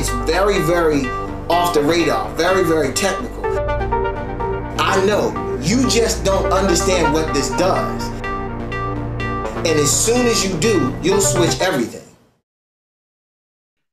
[0.00, 1.04] it's very, very
[1.50, 3.44] off the radar, very, very technical.
[4.80, 8.02] I know you just don't understand what this does.
[9.58, 12.00] And as soon as you do, you'll switch everything.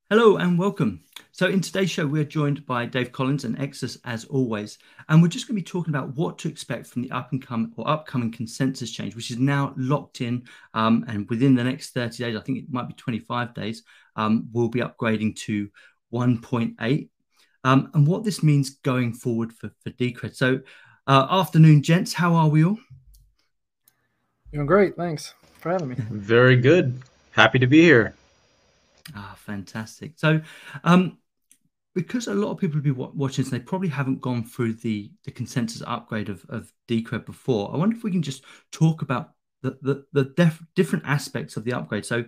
[0.10, 1.02] Hello and welcome.
[1.34, 4.80] So, in today's show, we're joined by Dave Collins and Exitus as always,
[5.10, 7.46] and we're just going to be talking about what to expect from the up and
[7.46, 10.46] come or upcoming consensus change, which is now locked in.
[10.74, 13.84] Um, and within the next 30 days, I think it might be 25 days,
[14.16, 15.70] um, we'll be upgrading to
[16.14, 17.10] 1.8.
[17.64, 20.36] Um, and what this means going forward for, for Decred.
[20.36, 20.62] So,
[21.08, 22.14] uh, afternoon, gents.
[22.14, 22.78] How are we all?
[24.54, 24.96] Doing great.
[24.96, 25.96] Thanks for having me.
[26.10, 27.02] Very good.
[27.32, 28.16] Happy to be here.
[29.16, 30.14] Ah, fantastic.
[30.16, 30.42] So,
[30.84, 31.18] um,
[31.94, 35.12] because a lot of people will be watching this, they probably haven't gone through the
[35.24, 37.74] the consensus upgrade of of Decred before.
[37.74, 41.64] I wonder if we can just talk about the the, the def- different aspects of
[41.64, 42.06] the upgrade.
[42.06, 42.26] So,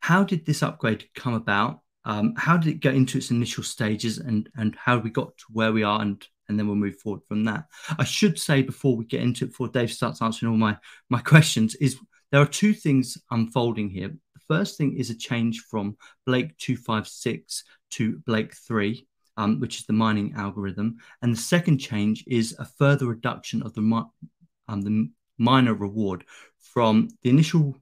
[0.00, 1.80] how did this upgrade come about?
[2.06, 5.44] Um, how did it get into its initial stages, and and how we got to
[5.52, 7.64] where we are, and and then we'll move forward from that.
[7.98, 10.78] I should say before we get into it, before Dave starts answering all my
[11.10, 11.98] my questions, is
[12.30, 14.08] there are two things unfolding here.
[14.08, 19.06] The first thing is a change from Blake two five six to Blake three.
[19.38, 23.74] Um, which is the mining algorithm, and the second change is a further reduction of
[23.74, 23.82] the
[24.66, 26.24] um, the miner reward
[26.58, 27.76] from the initial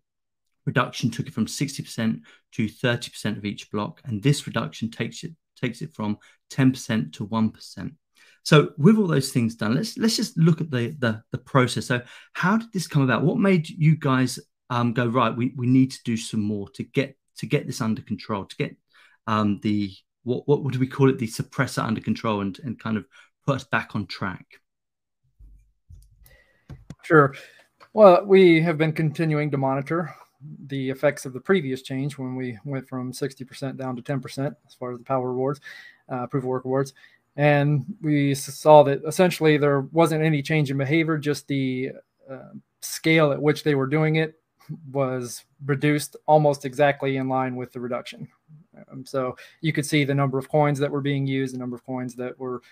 [0.67, 2.20] reduction took it from 60%
[2.53, 6.19] to 30% of each block, and this reduction takes it takes it from
[6.51, 7.95] 10% to 1%.
[8.43, 11.87] So with all those things done, let's let's just look at the the, the process.
[11.87, 12.03] So
[12.34, 13.23] how did this come about?
[13.23, 15.34] What made you guys um, go right?
[15.34, 18.56] We we need to do some more to get to get this under control, to
[18.56, 18.77] get
[19.27, 19.93] um, the
[20.25, 21.19] what what do we call it?
[21.19, 23.06] The suppressor under control and and kind of
[23.47, 24.45] put us back on track.
[27.03, 27.34] Sure.
[27.95, 30.15] Well, we have been continuing to monitor
[30.67, 34.75] the effects of the previous change when we went from 60% down to 10% as
[34.75, 35.61] far as the power rewards,
[36.09, 36.92] uh, proof of work rewards.
[37.37, 41.91] And we saw that essentially there wasn't any change in behavior just the
[42.31, 42.50] uh,
[42.81, 44.41] scale at which they were doing it
[44.93, 48.28] was reduced almost exactly in line with the reduction.
[48.91, 51.76] Um, so you could see the number of coins that were being used the number
[51.76, 52.62] of coins that were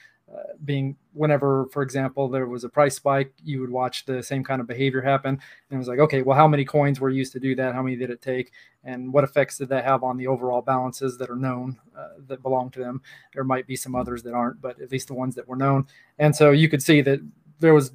[0.64, 4.60] being whenever for example there was a price spike you would watch the same kind
[4.60, 5.30] of behavior happen.
[5.30, 7.74] And it was like okay well how many coins were used to do that?
[7.74, 8.52] How many did it take?
[8.84, 12.42] And what effects did that have on the overall balances that are known uh, that
[12.42, 13.02] belong to them?
[13.34, 15.86] There might be some others that aren't but at least the ones that were known.
[16.18, 17.20] And so you could see that
[17.60, 17.92] there was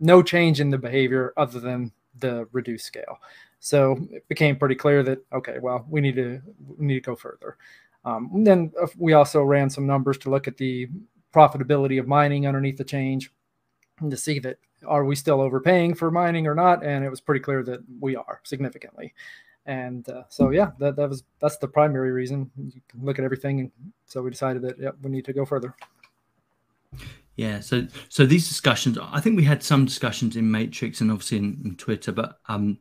[0.00, 3.18] no change in the behavior other than the reduced scale.
[3.60, 6.40] So it became pretty clear that okay well we need to
[6.76, 7.56] we need to go further.
[8.04, 10.88] Um, then uh, we also ran some numbers to look at the
[11.32, 13.32] profitability of mining underneath the change
[14.08, 16.84] to see that are we still overpaying for mining or not?
[16.84, 19.12] And it was pretty clear that we are significantly.
[19.66, 22.50] And uh, so yeah that, that was that's the primary reason.
[22.56, 23.60] You can look at everything.
[23.60, 23.70] And
[24.06, 25.74] so we decided that yeah, we need to go further.
[27.36, 31.38] Yeah so so these discussions i think we had some discussions in matrix and obviously
[31.38, 32.78] in, in twitter but um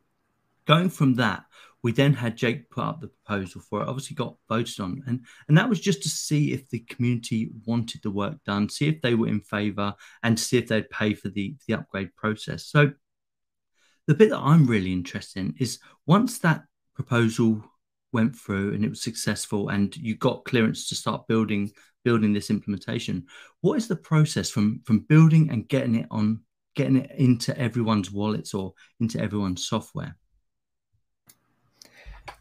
[0.65, 1.45] going from that
[1.81, 3.88] we then had Jake put up the proposal for it.
[3.88, 8.01] Obviously, got voted on, and and that was just to see if the community wanted
[8.03, 11.29] the work done, see if they were in favour, and see if they'd pay for
[11.29, 12.66] the the upgrade process.
[12.66, 12.91] So,
[14.07, 16.63] the bit that I'm really interested in is once that
[16.95, 17.63] proposal
[18.12, 21.72] went through and it was successful, and you got clearance to start building
[22.03, 23.25] building this implementation.
[23.62, 26.41] What is the process from from building and getting it on,
[26.75, 30.18] getting it into everyone's wallets or into everyone's software?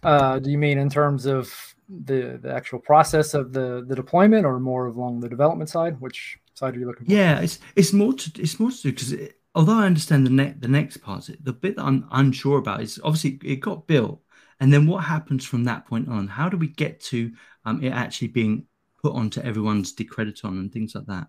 [0.02, 1.52] Uh, do you mean in terms of
[1.88, 6.00] the the actual process of the the deployment, or more along the development side?
[6.00, 7.12] Which side are you looking for?
[7.12, 9.14] Yeah, it's it's more to it's more to do because
[9.54, 13.00] although I understand the next the next part, the bit that I'm unsure about is
[13.02, 14.20] obviously it got built,
[14.60, 16.28] and then what happens from that point on?
[16.28, 17.32] How do we get to
[17.64, 18.66] um, it actually being
[19.02, 21.28] put onto everyone's Decrediton and things like that?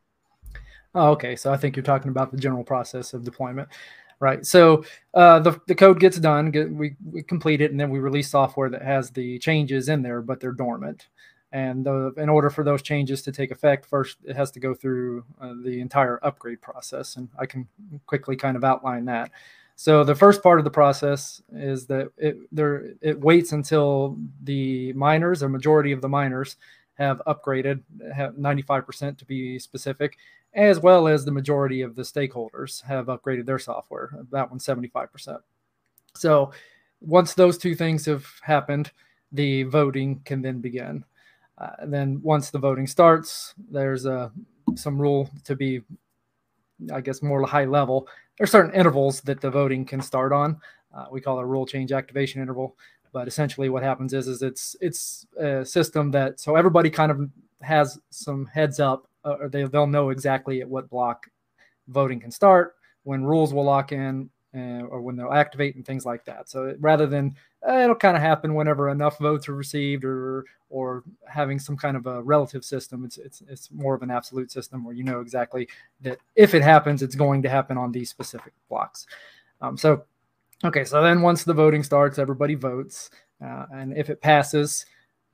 [0.96, 1.36] Oh, okay.
[1.36, 3.69] So I think you're talking about the general process of deployment
[4.19, 4.46] right?
[4.46, 8.00] So uh, the, the code gets done, get, we, we complete it, and then we
[8.00, 11.07] release software that has the changes in there, but they're dormant.
[11.52, 14.74] And the, in order for those changes to take effect, first it has to go
[14.74, 17.16] through uh, the entire upgrade process.
[17.16, 17.68] And I can
[18.06, 19.31] quickly kind of outline that.
[19.75, 24.92] So the first part of the process is that it there it waits until the
[24.92, 26.57] miners, a majority of the miners,
[26.95, 27.81] have upgraded,
[28.13, 30.18] have 95% to be specific,
[30.59, 34.11] as well as the majority of the stakeholders have upgraded their software.
[34.31, 35.39] That one 75%.
[36.15, 36.51] So
[37.01, 38.91] once those two things have happened,
[39.31, 41.06] the voting can then begin.
[41.57, 44.31] Uh, then once the voting starts, there's a
[44.75, 45.81] some rule to be,
[46.94, 48.07] I guess, more high level.
[48.38, 50.59] There's certain intervals that the voting can start on.
[50.94, 52.77] Uh, we call it a rule change activation interval.
[53.11, 57.29] But essentially, what happens is is it's it's a system that so everybody kind of
[57.61, 59.08] has some heads up, uh,
[59.40, 61.28] or they they'll know exactly at what block
[61.88, 66.06] voting can start, when rules will lock in, uh, or when they'll activate and things
[66.06, 66.50] like that.
[66.50, 67.36] So rather than
[67.68, 71.98] uh, it'll kind of happen whenever enough votes are received or or having some kind
[71.98, 75.20] of a relative system, it's it's it's more of an absolute system where you know
[75.20, 75.68] exactly
[76.02, 79.08] that if it happens, it's going to happen on these specific blocks.
[79.62, 80.04] Um, so
[80.64, 83.10] okay, so then once the voting starts, everybody votes,
[83.44, 84.86] uh, and if it passes,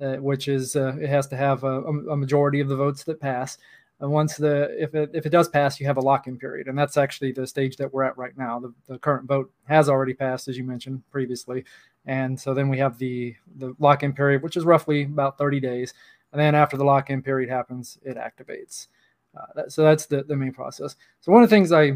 [0.02, 3.20] uh, which is uh, it has to have a, a majority of the votes that
[3.20, 3.58] pass.
[4.00, 6.78] And once the if it if it does pass, you have a lock-in period, and
[6.78, 8.60] that's actually the stage that we're at right now.
[8.60, 11.64] The, the current vote has already passed, as you mentioned previously,
[12.06, 15.94] and so then we have the the lock-in period, which is roughly about 30 days,
[16.34, 18.88] and then after the lock-in period happens, it activates.
[19.36, 20.98] Uh, that, so that's the the main process.
[21.22, 21.94] So one of the things I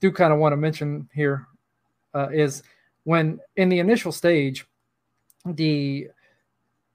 [0.00, 1.46] do kind of want to mention here
[2.12, 2.62] uh, is
[3.04, 4.66] when in the initial stage,
[5.46, 6.08] the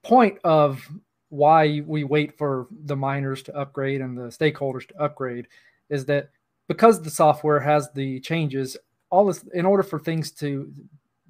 [0.03, 0.87] point of
[1.33, 5.47] why we wait for the miners to upgrade and the stakeholders to upgrade
[5.89, 6.29] is that
[6.67, 8.77] because the software has the changes,
[9.09, 10.71] all this in order for things to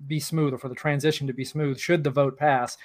[0.05, 2.77] be smooth or for the transition to be smooth, should the vote pass,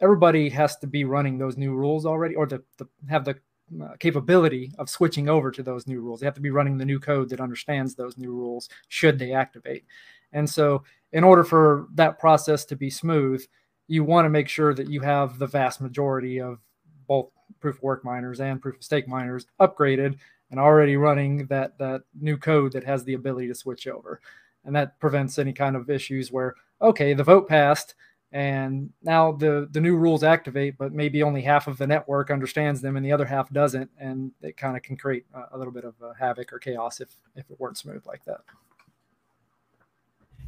[0.00, 3.38] everybody has to be running those new rules already or to, to have the
[3.80, 6.18] uh, capability of switching over to those new rules.
[6.18, 9.32] They have to be running the new code that understands those new rules should they
[9.32, 9.84] activate.
[10.32, 10.82] And so,
[11.12, 13.46] in order for that process to be smooth,
[13.86, 16.58] you want to make sure that you have the vast majority of
[17.06, 20.16] both proof of work miners and proof of stake miners upgraded
[20.50, 24.20] and already running that that new code that has the ability to switch over.
[24.64, 27.94] And that prevents any kind of issues where okay the vote passed
[28.32, 32.80] and now the the new rules activate but maybe only half of the network understands
[32.80, 33.90] them and the other half doesn't.
[33.98, 37.00] And it kind of can create a, a little bit of uh, havoc or chaos
[37.00, 38.40] if if it weren't smooth like that.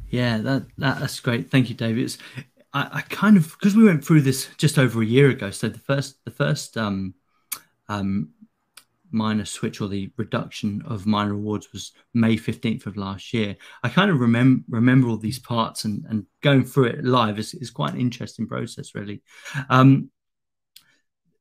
[0.09, 1.51] Yeah that, that that's great.
[1.51, 2.03] Thank you david.
[2.03, 2.17] It's,
[2.73, 5.51] I, I kind of because we went through this just over a year ago.
[5.51, 7.13] So the first the first um,
[7.89, 8.29] um,
[9.11, 13.55] miner switch or the reduction of miner rewards was May 15th of last year.
[13.83, 17.53] I kind of remember remember all these parts and, and going through it live is,
[17.53, 19.21] is quite an interesting process, really.
[19.69, 20.11] Um,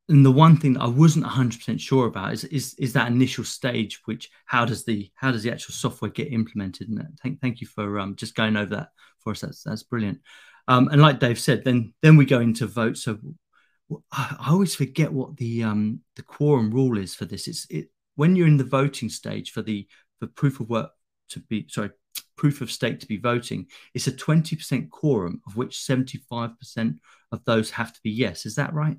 [0.09, 3.43] and the one thing that I wasn't 100% sure about is, is is that initial
[3.43, 6.89] stage, which how does the how does the actual software get implemented?
[6.89, 9.41] And thank thank you for um, just going over that for us.
[9.41, 10.21] That's that's brilliant.
[10.69, 12.97] Um, and like Dave said, then then we go into vote.
[12.97, 13.19] So
[14.13, 17.47] I, I always forget what the um, the quorum rule is for this.
[17.47, 19.87] It's it when you're in the voting stage for the
[20.19, 20.91] for proof of work
[21.31, 21.91] to be sorry
[22.37, 23.67] proof of stake to be voting.
[23.95, 27.01] It's a twenty percent quorum of which seventy five percent
[27.33, 28.47] of those have to be yes.
[28.47, 28.99] Is that right?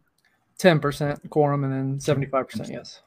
[0.58, 3.02] Ten percent quorum and then seventy five percent yes.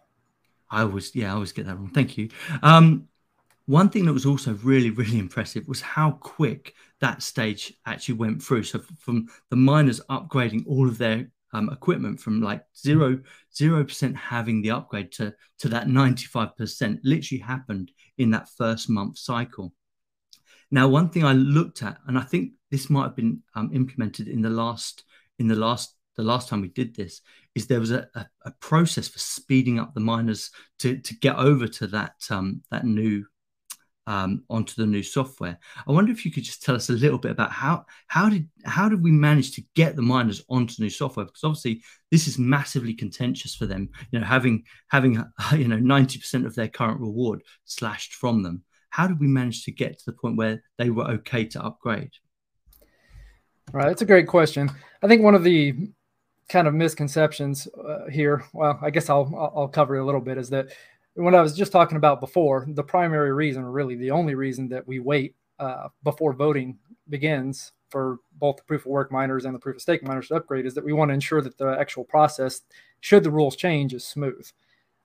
[0.70, 1.90] I always yeah I always get that wrong.
[1.90, 2.28] Thank you.
[2.62, 3.08] Um,
[3.70, 8.42] one thing that was also really, really impressive was how quick that stage actually went
[8.42, 8.64] through.
[8.64, 13.20] So from the miners upgrading all of their um, equipment from like zero
[13.54, 19.18] zero percent having the upgrade to to that 95% literally happened in that first month
[19.18, 19.72] cycle.
[20.72, 24.26] Now, one thing I looked at, and I think this might have been um, implemented
[24.26, 25.04] in the last
[25.38, 27.20] in the last the last time we did this,
[27.54, 30.50] is there was a, a, a process for speeding up the miners
[30.80, 33.24] to to get over to that um, that new
[34.10, 35.56] um, onto the new software.
[35.86, 38.48] I wonder if you could just tell us a little bit about how how did
[38.64, 41.26] how did we manage to get the miners onto new software?
[41.26, 43.88] Because obviously this is massively contentious for them.
[44.10, 48.64] You know, having having you know ninety percent of their current reward slashed from them.
[48.90, 52.10] How did we manage to get to the point where they were okay to upgrade?
[53.72, 54.72] Right, that's a great question.
[55.00, 55.92] I think one of the
[56.48, 60.50] kind of misconceptions uh, here, well, I guess I'll I'll cover a little bit, is
[60.50, 60.70] that
[61.14, 64.68] what I was just talking about before, the primary reason, or really the only reason
[64.68, 69.54] that we wait uh, before voting begins for both the proof of work miners and
[69.54, 71.76] the proof of stake miners to upgrade is that we want to ensure that the
[71.78, 72.62] actual process,
[73.00, 74.48] should the rules change, is smooth.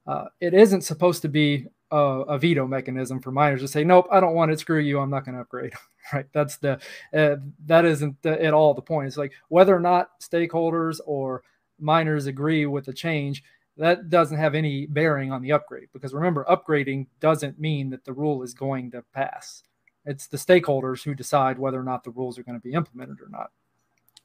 [0.08, 4.08] Uh, it isn't supposed to be a, a, veto mechanism for miners to say, "Nope,
[4.12, 4.60] I don't want it.
[4.60, 5.00] Screw you.
[5.00, 5.74] I'm not going to upgrade."
[6.14, 6.28] right?
[6.32, 6.80] That's the
[7.14, 9.08] uh, that isn't the, at all the point.
[9.08, 11.44] It's like whether or not stakeholders or
[11.80, 13.44] miners agree with the change
[13.77, 18.13] that doesn't have any bearing on the upgrade because remember, upgrading doesn't mean that the
[18.13, 19.63] rule is going to pass.
[20.05, 23.17] It's the stakeholders who decide whether or not the rules are going to be implemented
[23.20, 23.51] or not.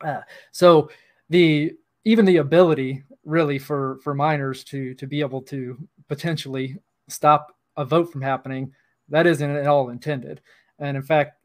[0.01, 0.91] Uh, so
[1.31, 1.73] the
[2.05, 5.77] even the ability really for for miners to to be able to
[6.09, 6.77] potentially
[7.09, 8.73] stop a vote from happening
[9.09, 10.41] that isn't at all intended
[10.81, 11.37] and in fact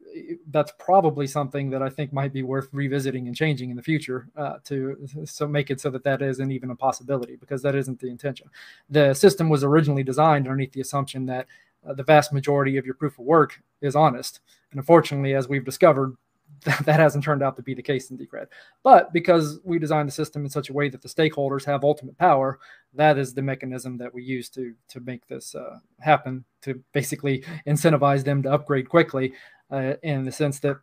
[0.50, 4.28] that's probably something that I think might be worth revisiting and changing in the future
[4.36, 8.00] uh, to so make it so that that isn't even a possibility because that isn't
[8.00, 8.48] the intention.
[8.88, 11.46] The system was originally designed underneath the assumption that
[11.86, 14.40] uh, the vast majority of your proof of work is honest,
[14.70, 16.16] and unfortunately, as we've discovered,
[16.84, 18.46] that hasn't turned out to be the case in Decred.
[18.82, 22.16] But because we designed the system in such a way that the stakeholders have ultimate
[22.18, 22.58] power,
[22.94, 26.44] that is the mechanism that we use to to make this uh, happen.
[26.62, 29.32] To basically incentivize them to upgrade quickly,
[29.70, 30.78] uh, in the sense that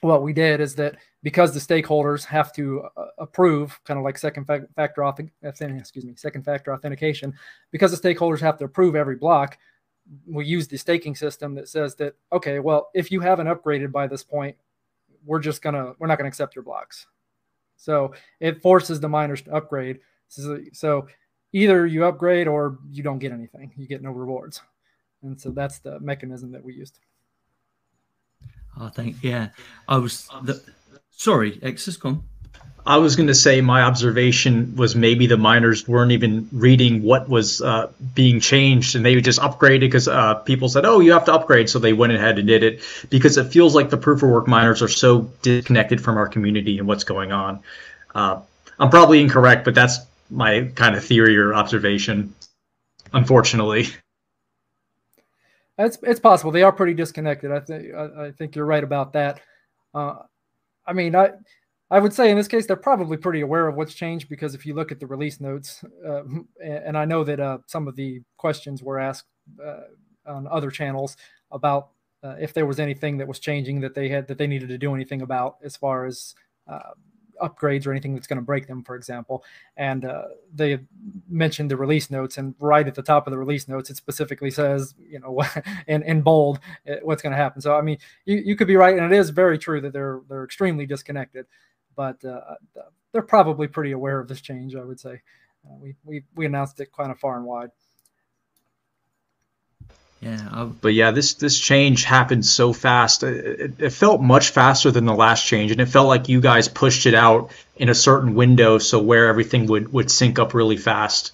[0.00, 4.16] what we did is that because the stakeholders have to uh, approve, kind of like
[4.16, 7.34] second factor authentication, excuse me, second factor authentication,
[7.72, 9.58] because the stakeholders have to approve every block.
[10.26, 14.06] We use the staking system that says that okay, well, if you haven't upgraded by
[14.06, 14.56] this point,
[15.28, 17.06] we're just gonna we're not gonna accept your blocks.
[17.76, 20.00] So it forces the miners to upgrade.
[20.28, 21.06] So,
[21.52, 23.72] either you upgrade or you don't get anything.
[23.76, 24.60] You get no rewards.
[25.22, 26.98] And so that's the mechanism that we used.
[28.76, 29.48] Ah, I think yeah.
[29.86, 30.62] I was the,
[31.10, 32.24] sorry, Exitus gone.
[32.88, 37.28] I was going to say my observation was maybe the miners weren't even reading what
[37.28, 41.26] was uh, being changed, and they just upgraded because uh, people said, "Oh, you have
[41.26, 42.80] to upgrade," so they went ahead and did it
[43.10, 46.78] because it feels like the proof of work miners are so disconnected from our community
[46.78, 47.60] and what's going on.
[48.14, 48.40] Uh,
[48.78, 49.98] I'm probably incorrect, but that's
[50.30, 52.34] my kind of theory or observation.
[53.12, 53.88] Unfortunately,
[55.76, 57.52] it's it's possible they are pretty disconnected.
[57.52, 59.42] I think I, think you're right about that.
[59.92, 60.20] Uh,
[60.86, 61.32] I mean, I
[61.90, 64.66] I would say in this case, they're probably pretty aware of what's changed because if
[64.66, 66.22] you look at the release notes, uh,
[66.62, 69.26] and I know that uh, some of the questions were asked
[69.64, 69.80] uh,
[70.26, 71.16] on other channels
[71.50, 71.90] about
[72.22, 74.78] uh, if there was anything that was changing that they had that they needed to
[74.78, 76.34] do anything about as far as
[76.66, 76.90] uh,
[77.40, 79.44] upgrades or anything that's going to break them, for example.
[79.76, 80.80] And uh, they
[81.28, 84.50] mentioned the release notes, and right at the top of the release notes, it specifically
[84.50, 85.40] says, you know,
[85.86, 86.58] in, in bold,
[87.02, 87.62] what's going to happen.
[87.62, 90.20] So, I mean, you, you could be right, and it is very true that they're
[90.28, 91.46] they're extremely disconnected
[91.98, 92.54] but uh,
[93.12, 94.76] they're probably pretty aware of this change.
[94.76, 95.20] I would say
[95.66, 97.70] uh, we, we we announced it kind of far and wide.
[100.20, 100.66] Yeah, I'll...
[100.68, 103.24] but yeah, this this change happened so fast.
[103.24, 106.68] It, it, felt much faster than the last change, and it felt like you guys
[106.68, 110.76] pushed it out in a certain window, so where everything would would sync up really
[110.76, 111.32] fast.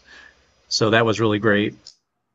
[0.68, 1.74] So that was really great.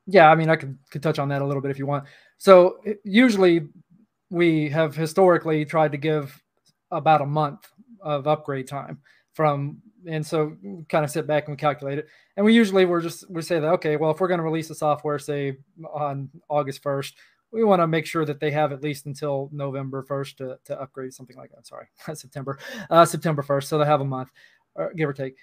[0.06, 2.04] Yeah, I mean, I could could touch on that a little bit if you want.
[2.38, 3.70] So usually
[4.30, 6.40] we have historically tried to give
[6.92, 7.68] about a month
[8.01, 9.00] of upgrade time
[9.34, 9.77] from
[10.08, 10.56] and so
[10.88, 12.08] kind of sit back and we calculate it.
[12.38, 14.68] And we usually we're just we say that okay well if we're going to release
[14.68, 15.58] the software say
[15.94, 17.13] on august 1st
[17.51, 20.82] we want to make sure that they have at least until november 1st to, to
[20.82, 21.68] upgrade something like that.
[21.68, 24.32] Sorry september uh, september 1st so they have a month
[24.75, 25.36] or give or take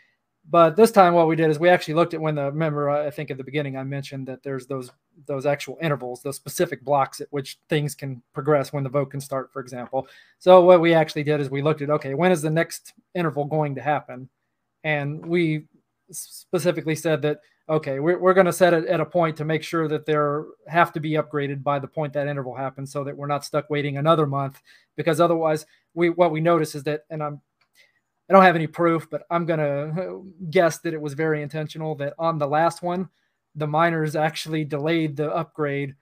[0.48, 3.06] but this time, what we did is we actually looked at when the remember uh,
[3.06, 4.92] I think at the beginning I mentioned that there's those
[5.26, 9.20] those actual intervals, those specific blocks at which things can progress when the vote can
[9.20, 10.06] start, for example.
[10.38, 13.44] So what we actually did is we looked at okay, when is the next interval
[13.44, 14.28] going to happen,
[14.84, 15.64] and we
[16.12, 19.64] specifically said that okay, we're, we're going to set it at a point to make
[19.64, 23.16] sure that there have to be upgraded by the point that interval happens, so that
[23.16, 24.60] we're not stuck waiting another month
[24.96, 27.40] because otherwise we what we notice is that and I'm
[28.28, 31.94] I don't have any proof, but I'm going to guess that it was very intentional
[31.96, 33.08] that on the last one,
[33.54, 35.94] the miners actually delayed the upgrade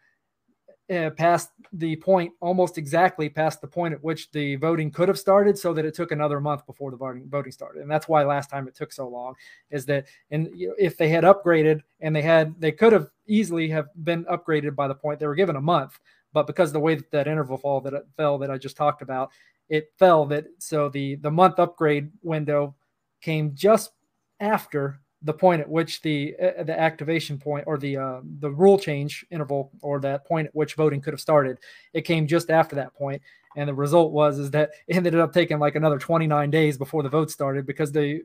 [0.91, 5.19] uh, past the point, almost exactly past the point at which the voting could have
[5.19, 7.81] started, so that it took another month before the voting voting started.
[7.81, 9.35] And that's why last time it took so long.
[9.71, 13.87] Is that and if they had upgraded and they had they could have easily have
[14.05, 15.99] been upgraded by the point they were given a month,
[16.35, 19.31] but because the way that that interval fall that fell that I just talked about,
[19.69, 22.75] it fell that so the the month upgrade window
[23.21, 23.93] came just
[24.41, 28.79] after the point at which the uh, the activation point or the uh, the rule
[28.79, 31.59] change interval or that point at which voting could have started
[31.95, 33.21] it came just after that point.
[33.57, 37.03] And the result was is that it ended up taking like another 29 days before
[37.03, 38.23] the vote started because they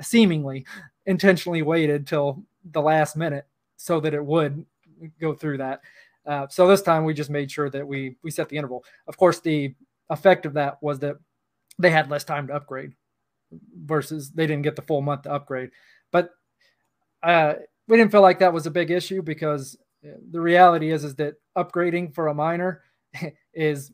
[0.00, 0.66] seemingly
[1.06, 3.46] intentionally waited till the last minute
[3.76, 4.64] so that it would
[5.20, 5.80] go through that.
[6.26, 8.84] Uh, so this time we just made sure that we we set the interval.
[9.06, 9.74] Of course the
[10.12, 11.16] effect of that was that
[11.78, 12.92] they had less time to upgrade
[13.84, 15.70] versus they didn't get the full month to upgrade.
[16.10, 16.30] But
[17.22, 17.54] uh,
[17.88, 19.76] we didn't feel like that was a big issue because
[20.30, 22.82] the reality is is that upgrading for a miner
[23.54, 23.92] is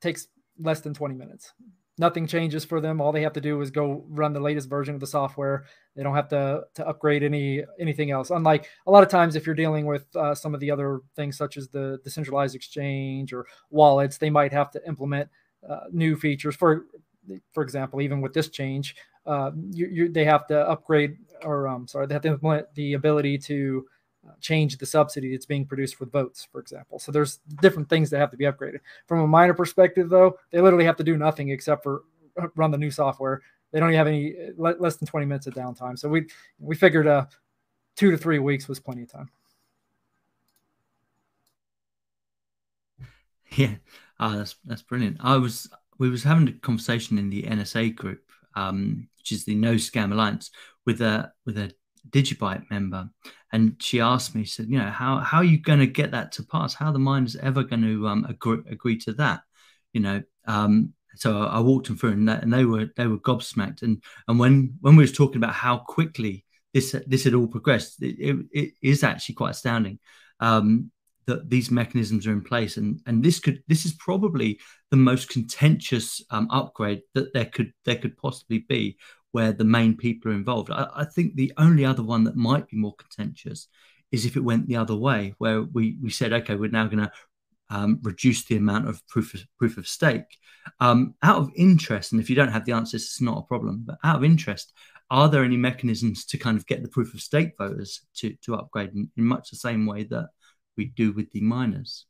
[0.00, 1.52] takes less than 20 minutes.
[2.00, 2.98] Nothing changes for them.
[2.98, 5.66] All they have to do is go run the latest version of the software.
[5.94, 8.30] They don't have to to upgrade any anything else.
[8.30, 11.36] Unlike a lot of times, if you're dealing with uh, some of the other things
[11.36, 15.28] such as the decentralized exchange or wallets, they might have to implement
[15.68, 16.56] uh, new features.
[16.56, 16.86] For
[17.52, 21.86] for example, even with this change, uh, you, you, they have to upgrade or um,
[21.86, 23.86] sorry, they have to implement the ability to
[24.40, 26.98] change the subsidy that's being produced for votes, for example.
[26.98, 28.80] So there's different things that have to be upgraded.
[29.06, 32.02] From a miner perspective, though, they literally have to do nothing except for
[32.56, 33.42] run the new software.
[33.72, 35.98] They don't have any less than 20 minutes of downtime.
[35.98, 36.26] So we
[36.58, 37.26] we figured uh,
[37.96, 39.30] two to three weeks was plenty of time.
[43.52, 43.74] Yeah,
[44.20, 45.16] oh, that's that's brilliant.
[45.20, 48.22] I was we was having a conversation in the NSA group,
[48.54, 50.50] um, which is the No Scam Alliance,
[50.86, 51.72] with a with a
[52.10, 53.08] Digibyte member,
[53.52, 56.12] and she asked me, she said, you know, how how are you going to get
[56.12, 56.74] that to pass?
[56.74, 59.42] How the miners ever going to um, agree, agree to that?
[59.92, 63.06] You know, um, so I, I walked them through, and, that, and they were they
[63.06, 63.82] were gobsmacked.
[63.82, 68.02] And and when when we was talking about how quickly this this had all progressed,
[68.02, 69.98] it, it, it is actually quite astounding.
[70.40, 70.90] Um,
[71.26, 74.58] that these mechanisms are in place and and this could this is probably
[74.90, 78.96] the most contentious um, upgrade that there could there could possibly be
[79.32, 82.68] where the main people are involved I, I, think the only other one that might
[82.68, 83.68] be more contentious
[84.10, 87.04] is if it went the other way where we we said okay we're now going
[87.04, 87.12] to
[87.72, 90.38] um, reduce the amount of proof of, proof of stake
[90.80, 93.84] um, out of interest and if you don't have the answers it's not a problem
[93.86, 94.72] but out of interest
[95.10, 98.54] are there any mechanisms to kind of get the proof of stake voters to to
[98.54, 100.28] upgrade in, in much the same way that
[100.76, 102.06] we do with the miners?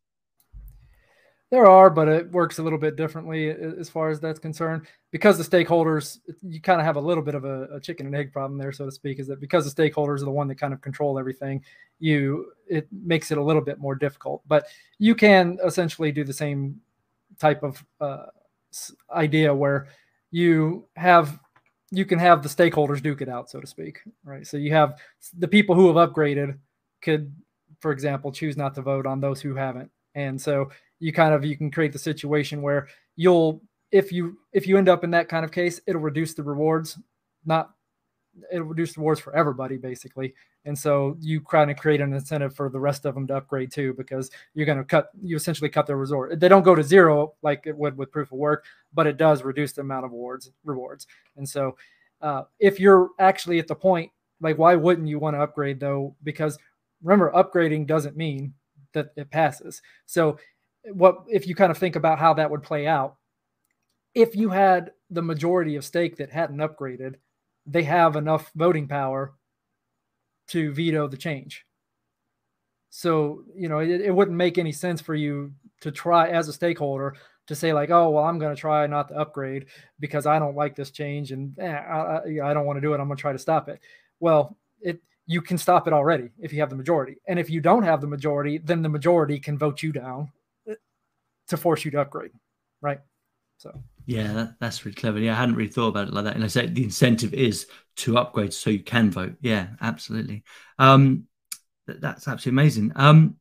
[1.50, 4.86] There are, but it works a little bit differently as far as that's concerned.
[5.10, 8.14] Because the stakeholders, you kind of have a little bit of a, a, chicken and
[8.14, 9.18] egg problem there, so to speak.
[9.18, 11.64] Is that because the stakeholders are the one that kind of control everything,
[11.98, 14.42] you it makes it a little bit more difficult.
[14.46, 14.66] But
[14.98, 16.80] you can essentially do the same
[17.40, 18.26] type of uh,
[19.12, 19.88] idea where
[20.30, 21.40] you have
[21.90, 24.46] you can have the stakeholders duke it out, so to speak, right?
[24.46, 25.00] So you have
[25.36, 26.58] the people who have upgraded
[27.02, 27.34] could
[27.80, 29.90] for example, choose not to vote on those who haven't.
[30.14, 34.66] And so you kind of you can create the situation where you'll if you if
[34.66, 36.98] you end up in that kind of case, it'll reduce the rewards,
[37.44, 37.70] not
[38.52, 40.34] it'll reduce the rewards for everybody basically.
[40.64, 43.72] And so you kind of create an incentive for the rest of them to upgrade
[43.72, 46.38] too, because you're going to cut you essentially cut their resort.
[46.38, 49.42] They don't go to zero like it would with proof of work, but it does
[49.42, 51.06] reduce the amount of rewards rewards.
[51.36, 51.76] And so
[52.20, 56.14] uh, if you're actually at the point like why wouldn't you want to upgrade though?
[56.22, 56.58] Because
[57.02, 58.54] remember upgrading doesn't mean
[58.92, 59.82] that it passes.
[60.06, 60.38] So
[60.92, 63.16] what if you kind of think about how that would play out
[64.14, 67.16] if you had the majority of stake that hadn't upgraded
[67.66, 69.34] they have enough voting power
[70.48, 71.64] to veto the change.
[72.90, 76.52] So you know it, it wouldn't make any sense for you to try as a
[76.52, 77.14] stakeholder
[77.46, 79.66] to say like oh well i'm going to try not to upgrade
[79.98, 82.92] because i don't like this change and eh, I, I, I don't want to do
[82.92, 83.00] it.
[83.00, 83.80] I'm going to try to stop it.
[84.18, 87.14] Well it you can stop it already if you have the majority.
[87.28, 90.32] And if you don't have the majority, then the majority can vote you down
[90.68, 90.74] uh,
[91.46, 92.32] to force you to upgrade,
[92.82, 92.98] right?
[93.58, 95.20] So yeah, that, that's really clever.
[95.20, 96.34] Yeah, I hadn't really thought about it like that.
[96.34, 99.36] And I said the incentive is to upgrade so you can vote.
[99.40, 100.42] Yeah, absolutely.
[100.80, 101.28] Um,
[101.86, 102.92] that's absolutely amazing.
[102.96, 103.36] Um,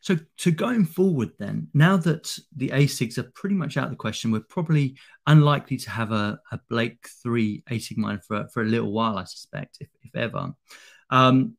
[0.00, 3.96] so, to going forward, then, now that the ASICs are pretty much out of the
[3.96, 4.96] question, we're probably
[5.28, 9.24] unlikely to have a, a Blake 3 ASIC mine for, for a little while, I
[9.24, 10.54] suspect, if, if ever.
[11.12, 11.56] Um,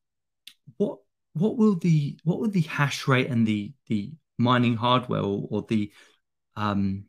[0.77, 0.97] what
[1.33, 5.65] what will the what will the hash rate and the the mining hardware or, or
[5.69, 5.91] the
[6.55, 7.05] um,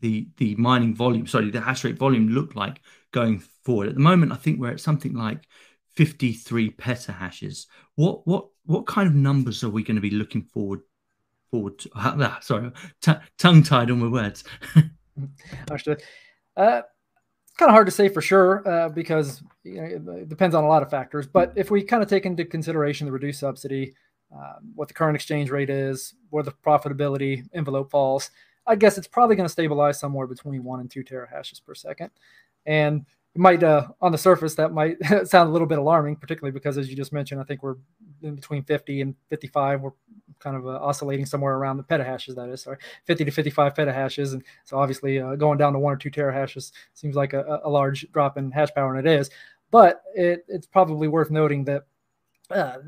[0.00, 2.80] the the mining volume, sorry, the hash rate volume look like
[3.12, 3.88] going forward?
[3.88, 5.46] At the moment, I think we're at something like
[5.94, 7.66] 53 petahashes.
[7.94, 10.80] What what what kind of numbers are we going to be looking forward
[11.50, 11.90] forward to?
[11.94, 14.42] Uh, sorry, t- tongue tied on my words.
[15.70, 16.02] Understood.
[16.56, 16.82] Uh,
[17.58, 20.68] kind of hard to say for sure uh, because you know, it depends on a
[20.68, 21.26] lot of factors.
[21.26, 23.94] But if we kind of take into consideration the reduced subsidy,
[24.34, 28.30] uh, what the current exchange rate is, where the profitability envelope falls,
[28.66, 32.10] I guess it's probably going to stabilize somewhere between one and two terahashes per second.
[32.64, 36.52] And it might, uh, on the surface, that might sound a little bit alarming, particularly
[36.52, 37.76] because, as you just mentioned, I think we're
[38.22, 39.80] in between 50 and 55.
[39.80, 39.90] We're
[40.38, 44.32] kind of uh, oscillating somewhere around the petahashes, that is, sorry, 50 to 55 petahashes.
[44.32, 47.70] And so obviously uh, going down to one or two terahashes seems like a, a,
[47.70, 49.30] large drop in hash power, and it is.
[49.72, 51.86] But it, it's probably worth noting that
[52.48, 52.78] uh,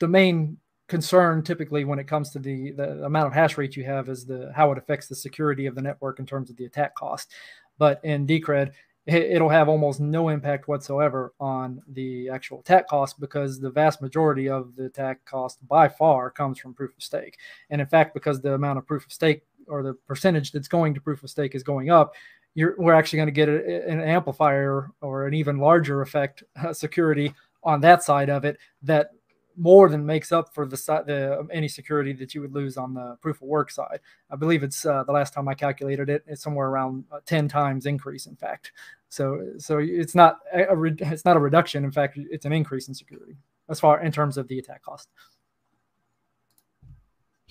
[0.00, 3.84] the main concern typically when it comes to the, the amount of hash rate you
[3.84, 6.66] have is the how it affects the security of the network in terms of the
[6.66, 7.32] attack cost.
[7.78, 8.72] But in Decred,
[9.06, 14.48] it'll have almost no impact whatsoever on the actual attack cost because the vast majority
[14.48, 17.38] of the attack cost by far comes from proof of stake.
[17.70, 20.94] And in fact, because the amount of proof of stake or the percentage that's going
[20.94, 22.14] to proof of stake is going up,
[22.54, 27.34] we're actually going to get a, an amplifier or an even larger effect uh, security
[27.64, 29.10] on that side of it that
[29.56, 33.16] more than makes up for the, the any security that you would lose on the
[33.20, 34.00] proof of work side.
[34.30, 37.48] I believe it's uh, the last time I calculated it, it's somewhere around uh, 10
[37.48, 38.26] times increase.
[38.26, 38.72] In fact,
[39.08, 41.84] so so it's not a, it's not a reduction.
[41.84, 43.36] In fact, it's an increase in security
[43.68, 45.08] as far in terms of the attack cost.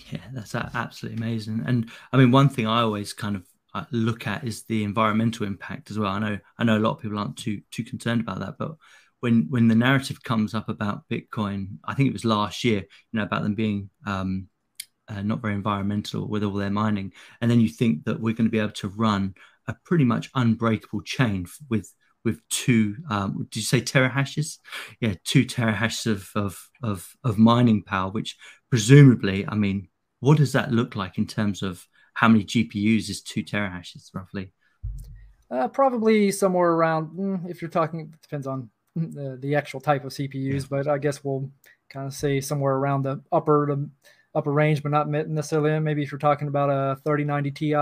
[0.10, 1.64] Yeah, that's absolutely amazing.
[1.68, 3.44] And I mean, one thing I always kind of
[3.92, 6.12] look at is the environmental impact as well.
[6.12, 8.76] I know I know a lot of people aren't too too concerned about that, but
[9.22, 13.20] when when the narrative comes up about Bitcoin, I think it was last year, you
[13.20, 14.48] know, about them being um,
[15.08, 18.48] uh, not very environmental with all their mining, and then you think that we're going
[18.48, 19.36] to be able to run
[19.68, 24.58] a pretty much unbreakable chain with with two um, did you say terahashes
[25.00, 28.38] yeah two terahashes of, of of of mining power which
[28.70, 29.88] presumably i mean
[30.20, 31.88] what does that look like in terms of
[32.22, 34.52] how many gpus is two terahashes roughly
[35.50, 40.12] uh, probably somewhere around mm, if you're talking depends on the, the actual type of
[40.12, 40.68] cpus yeah.
[40.70, 41.50] but i guess we'll
[41.90, 43.90] kind of say somewhere around the upper the
[44.36, 47.76] upper range but not necessarily maybe if you're talking about a 3090 ti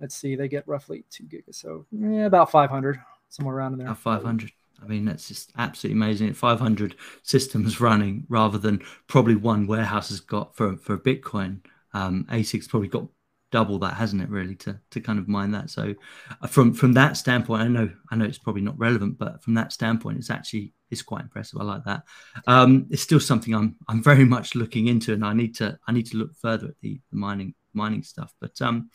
[0.00, 3.94] let's see they get roughly two gigas so yeah, about 500 somewhere around in there.
[3.94, 4.52] 500.
[4.82, 6.32] I mean, that's just absolutely amazing.
[6.34, 11.60] 500 systems running rather than probably one warehouse has got for, for Bitcoin.
[11.94, 13.08] Um, ASIC's probably got
[13.50, 14.28] double that, hasn't it?
[14.28, 15.70] Really, to to kind of mine that.
[15.70, 15.94] So,
[16.42, 19.54] uh, from from that standpoint, I know I know it's probably not relevant, but from
[19.54, 21.60] that standpoint, it's actually it's quite impressive.
[21.60, 22.02] I like that.
[22.46, 25.92] Um, it's still something I'm I'm very much looking into, and I need to I
[25.92, 28.32] need to look further at the, the mining mining stuff.
[28.40, 28.90] But um,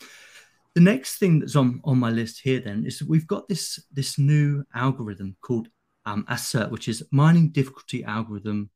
[0.74, 4.18] the next thing that's on, on my list here then is we've got this this
[4.18, 5.68] new algorithm called
[6.06, 8.70] um, ASERT, which is mining difficulty algorithm.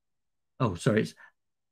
[0.60, 1.14] Oh, sorry, it's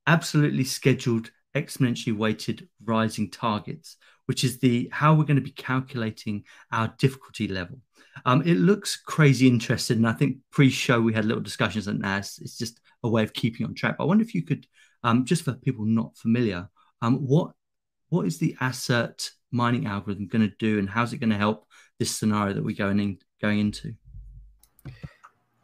[0.07, 6.45] absolutely scheduled exponentially weighted rising targets, which is the how we're going to be calculating
[6.73, 7.79] our difficulty level.
[8.25, 12.31] Um, it looks crazy interesting, and I think pre-show we had little discussions on that.
[12.41, 13.97] It's just a way of keeping on track.
[13.99, 14.67] But I wonder if you could,
[15.03, 16.69] um, just for people not familiar,
[17.03, 17.53] um, what
[18.09, 21.67] what is the ASERT mining algorithm going to do and how's it going to help
[21.99, 23.95] this scenario that we're going in, going into?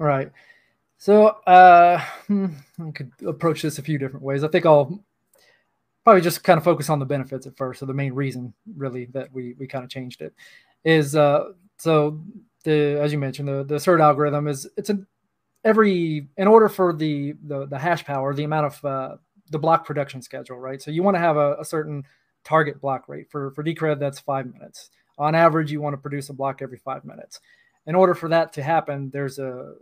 [0.00, 0.30] All right.
[0.98, 2.46] So uh, hmm,
[2.80, 4.44] I could approach this a few different ways.
[4.44, 5.04] I think I'll
[6.04, 7.80] probably just kind of focus on the benefits at first.
[7.80, 10.34] So the main reason, really, that we we kind of changed it
[10.84, 12.20] is uh, so
[12.64, 14.98] the as you mentioned the the ASERT algorithm is it's a
[15.64, 19.16] every in order for the the, the hash power the amount of uh,
[19.50, 20.82] the block production schedule right.
[20.82, 22.04] So you want to have a, a certain
[22.44, 23.30] target block rate.
[23.30, 24.90] For, for Decred, that's five minutes.
[25.18, 27.40] On average, you want to produce a block every five minutes.
[27.86, 29.74] In order for that to happen, there's a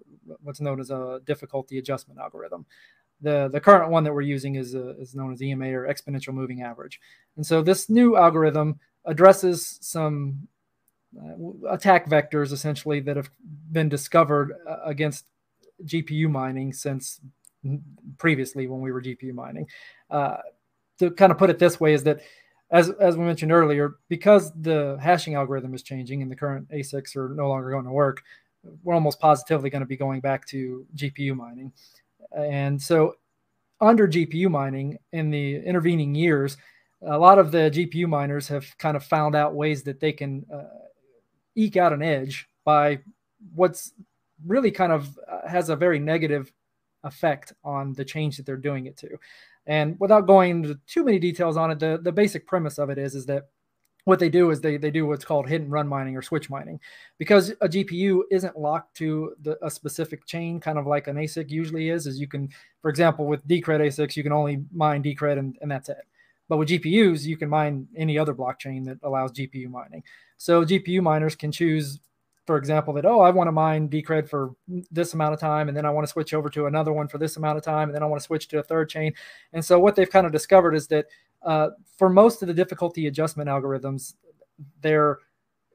[0.42, 2.66] what's known as a difficulty adjustment algorithm.
[3.22, 6.32] The, the current one that we're using is, a, is known as EMA or exponential
[6.32, 7.00] moving average.
[7.36, 10.48] And so this new algorithm addresses some
[11.18, 13.30] uh, attack vectors essentially that have
[13.72, 15.26] been discovered uh, against
[15.84, 17.20] GPU mining since
[18.18, 19.66] previously when we were GPU mining.
[20.10, 20.36] Uh,
[20.98, 22.20] to kind of put it this way, is that
[22.70, 27.16] as as we mentioned earlier, because the hashing algorithm is changing and the current ASICs
[27.16, 28.22] are no longer going to work,
[28.82, 31.72] we're almost positively going to be going back to GPU mining.
[32.36, 33.14] And so,
[33.80, 36.56] under GPU mining in the intervening years,
[37.02, 40.44] a lot of the GPU miners have kind of found out ways that they can
[40.52, 40.64] uh,
[41.54, 43.00] eke out an edge by
[43.54, 43.92] what's
[44.46, 46.52] really kind of uh, has a very negative
[47.04, 49.08] effect on the change that they're doing it to.
[49.66, 52.98] And without going into too many details on it, the, the basic premise of it
[52.98, 53.48] is, is that
[54.04, 56.50] what they do is they, they do what's called hit and run mining or switch
[56.50, 56.80] mining.
[57.18, 61.50] Because a gpu isn't locked to the, a specific chain kind of like an asic
[61.50, 62.48] usually is is you can
[62.82, 66.06] for example with decred asics you can only mine decred and, and that's it.
[66.48, 70.02] But with gpus you can mine any other blockchain that allows gpu mining.
[70.36, 72.00] So gpu miners can choose
[72.50, 74.56] for example, that, oh, I want to mine Decred for
[74.90, 77.16] this amount of time, and then I want to switch over to another one for
[77.16, 79.14] this amount of time, and then I want to switch to a third chain.
[79.52, 81.06] And so what they've kind of discovered is that
[81.42, 84.14] uh, for most of the difficulty adjustment algorithms,
[84.80, 85.18] there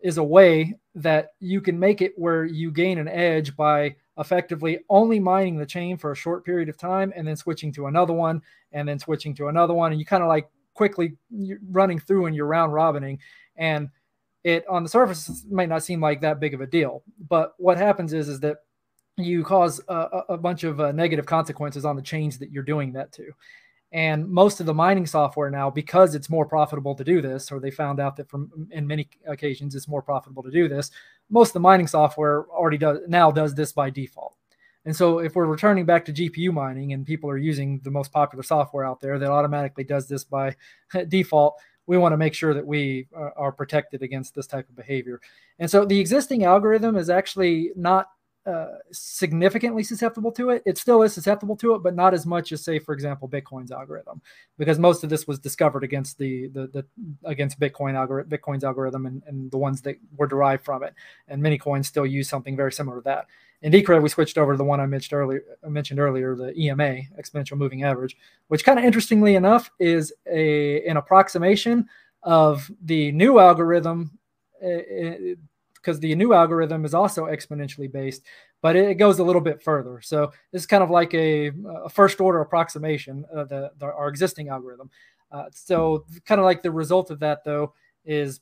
[0.03, 4.79] is a way that you can make it where you gain an edge by effectively
[4.89, 8.13] only mining the chain for a short period of time and then switching to another
[8.13, 9.91] one and then switching to another one.
[9.91, 11.17] And you kind of like quickly
[11.71, 13.19] running through and you're round robining.
[13.55, 13.89] And
[14.45, 17.77] it on the surface might not seem like that big of a deal but what
[17.77, 18.57] happens is is that
[19.17, 22.93] you cause a, a bunch of uh, negative consequences on the chains that you're doing
[22.93, 23.31] that to
[23.95, 27.61] and most of the mining software now because it's more profitable to do this or
[27.61, 30.91] they found out that from in many occasions it's more profitable to do this
[31.29, 34.35] most of the mining software already does now does this by default
[34.83, 38.11] and so if we're returning back to gpu mining and people are using the most
[38.11, 40.53] popular software out there that automatically does this by
[41.07, 41.55] default
[41.87, 45.21] we want to make sure that we uh, are protected against this type of behavior.
[45.59, 48.09] And so the existing algorithm is actually not
[48.45, 50.61] uh, significantly susceptible to it.
[50.65, 53.71] It still is susceptible to it, but not as much as, say, for example, Bitcoin's
[53.71, 54.21] algorithm,
[54.57, 56.85] because most of this was discovered against the the, the
[57.23, 60.93] against Bitcoin algorithm, Bitcoin's algorithm, and, and the ones that were derived from it.
[61.27, 63.25] And many coins still use something very similar to that.
[63.61, 66.53] In Decred, we switched over to the one I mentioned earlier, I mentioned earlier, the
[66.55, 68.15] EMA, exponential moving average,
[68.47, 71.87] which kind of interestingly enough is a an approximation
[72.21, 74.17] of the new algorithm
[75.85, 78.23] because the new algorithm is also exponentially based,
[78.61, 80.01] but it, goes a little bit further.
[80.01, 81.51] So this is kind of like a,
[81.83, 84.89] a first order approximation of the, the, our existing algorithm.
[85.31, 87.73] Uh, so, kind of like the result of that, though,
[88.05, 88.39] is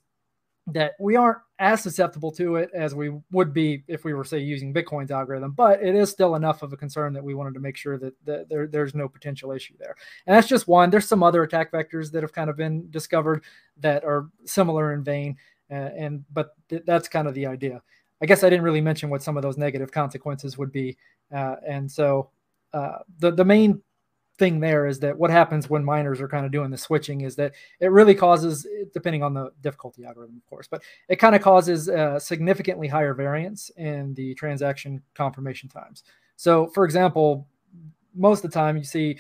[0.68, 4.40] that we aren't as susceptible to it as we would be if we were, say,
[4.40, 7.60] using Bitcoin's algorithm, but it is still enough of a concern that we wanted to
[7.60, 9.96] make sure that, that there, there's no potential issue there.
[10.26, 10.90] And that's just one.
[10.90, 13.44] There's some other attack vectors that have kind of been discovered
[13.78, 15.38] that are similar in vein,
[15.72, 17.82] uh, and but th- that's kind of the idea.
[18.22, 20.98] I guess I didn't really mention what some of those negative consequences would be,
[21.34, 22.30] uh, and so
[22.74, 23.82] uh, the the main
[24.38, 27.36] thing there is that what happens when miners are kind of doing the switching is
[27.36, 31.42] that it really causes, depending on the difficulty algorithm, of course, but it kind of
[31.42, 36.04] causes a significantly higher variance in the transaction confirmation times.
[36.36, 37.48] So, for example,
[38.16, 39.20] most of the time you see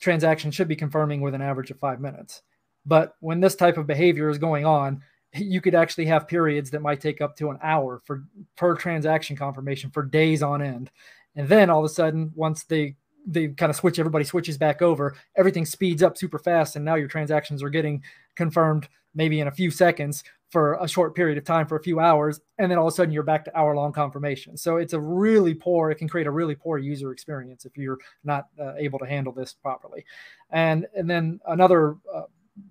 [0.00, 2.42] transactions should be confirming with an average of five minutes.
[2.84, 5.02] But when this type of behavior is going on,
[5.34, 8.24] you could actually have periods that might take up to an hour for
[8.56, 10.90] per transaction confirmation for days on end.
[11.36, 14.80] And then all of a sudden, once they they kind of switch everybody switches back
[14.80, 18.02] over everything speeds up super fast and now your transactions are getting
[18.34, 22.00] confirmed maybe in a few seconds for a short period of time for a few
[22.00, 24.94] hours and then all of a sudden you're back to hour long confirmation so it's
[24.94, 28.74] a really poor it can create a really poor user experience if you're not uh,
[28.76, 30.04] able to handle this properly
[30.50, 32.22] and and then another uh,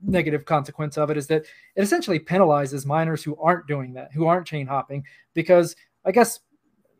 [0.04, 1.44] negative consequence of it is that
[1.76, 6.40] it essentially penalizes miners who aren't doing that who aren't chain hopping because i guess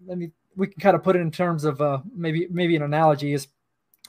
[0.06, 2.82] let me we can kind of put it in terms of uh, maybe maybe an
[2.82, 3.48] analogy is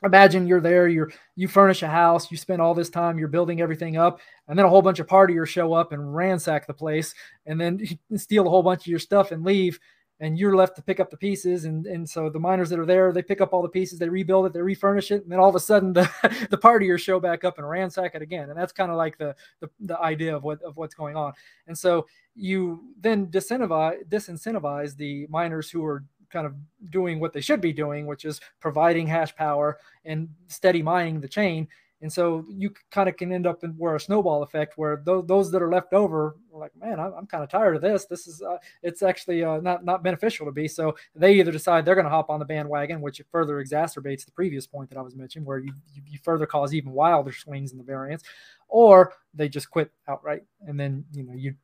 [0.04, 3.60] imagine you're there you're you furnish a house you spend all this time you're building
[3.60, 7.14] everything up and then a whole bunch of partiers show up and ransack the place
[7.46, 7.84] and then
[8.16, 9.78] steal a whole bunch of your stuff and leave
[10.20, 11.64] and you're left to pick up the pieces.
[11.64, 14.08] And and so the miners that are there they pick up all the pieces they
[14.08, 15.22] rebuild it they refurnish it.
[15.22, 16.10] And then all of a sudden the
[16.50, 18.50] the partiers show back up and ransack it again.
[18.50, 21.32] And that's kind of like the, the the idea of what of what's going on.
[21.66, 26.54] And so you then disincentivize disincentivize the miners who are kind of
[26.90, 31.28] doing what they should be doing, which is providing hash power and steady mining the
[31.28, 31.68] chain.
[32.00, 35.24] And so you kind of can end up in where a snowball effect, where th-
[35.26, 38.06] those that are left over are like, man, I'm, I'm kind of tired of this.
[38.06, 40.68] This is, uh, it's actually uh, not not beneficial to be.
[40.68, 44.30] So they either decide they're going to hop on the bandwagon, which further exacerbates the
[44.30, 47.72] previous point that I was mentioning, where you, you, you further cause even wilder swings
[47.72, 48.22] in the variance,
[48.68, 51.54] or they just quit outright, and then you know you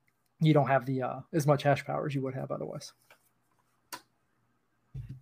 [0.41, 2.93] you don't have the uh, as much hash power as you would have otherwise.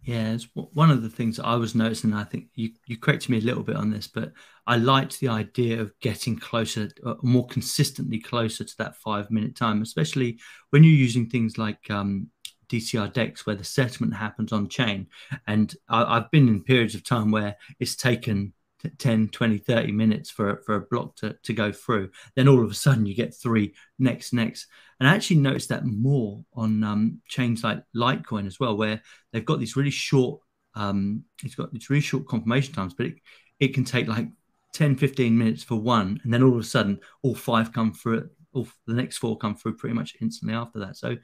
[0.05, 2.13] Yeah, it's one of the things I was noticing.
[2.13, 4.33] I think you, you corrected me a little bit on this, but
[4.67, 9.55] I liked the idea of getting closer, uh, more consistently closer to that five minute
[9.55, 12.29] time, especially when you're using things like um,
[12.69, 15.07] DCR DEX where the settlement happens on chain.
[15.47, 18.55] And I, have been in periods of time where it's taken
[18.99, 22.69] 10 20 30 minutes for, for a block to, to go through then all of
[22.69, 24.67] a sudden you get three next next
[25.03, 29.45] and i actually noticed that more on um, chains like litecoin as well where they've
[29.45, 30.41] got these really short
[30.75, 33.15] um, it's got these really short confirmation times but it,
[33.59, 34.29] it can take like
[34.73, 38.31] 10 15 minutes for one and then all of a sudden all five come through
[38.53, 40.97] all the next four come through pretty much instantly after that.
[40.97, 41.17] So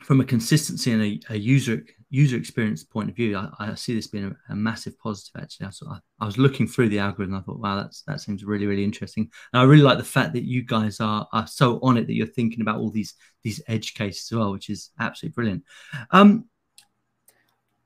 [0.00, 3.94] from a consistency and a, a user user experience point of view, I, I see
[3.94, 5.42] this being a, a, massive positive.
[5.42, 7.34] Actually, I, I, was looking through the algorithm.
[7.34, 9.30] I thought, wow, that's that seems really really interesting.
[9.52, 12.12] And I really like the fact that you guys are are so on it that
[12.12, 15.64] you're thinking about all these these edge cases as well, which is absolutely brilliant.
[16.10, 16.44] Um,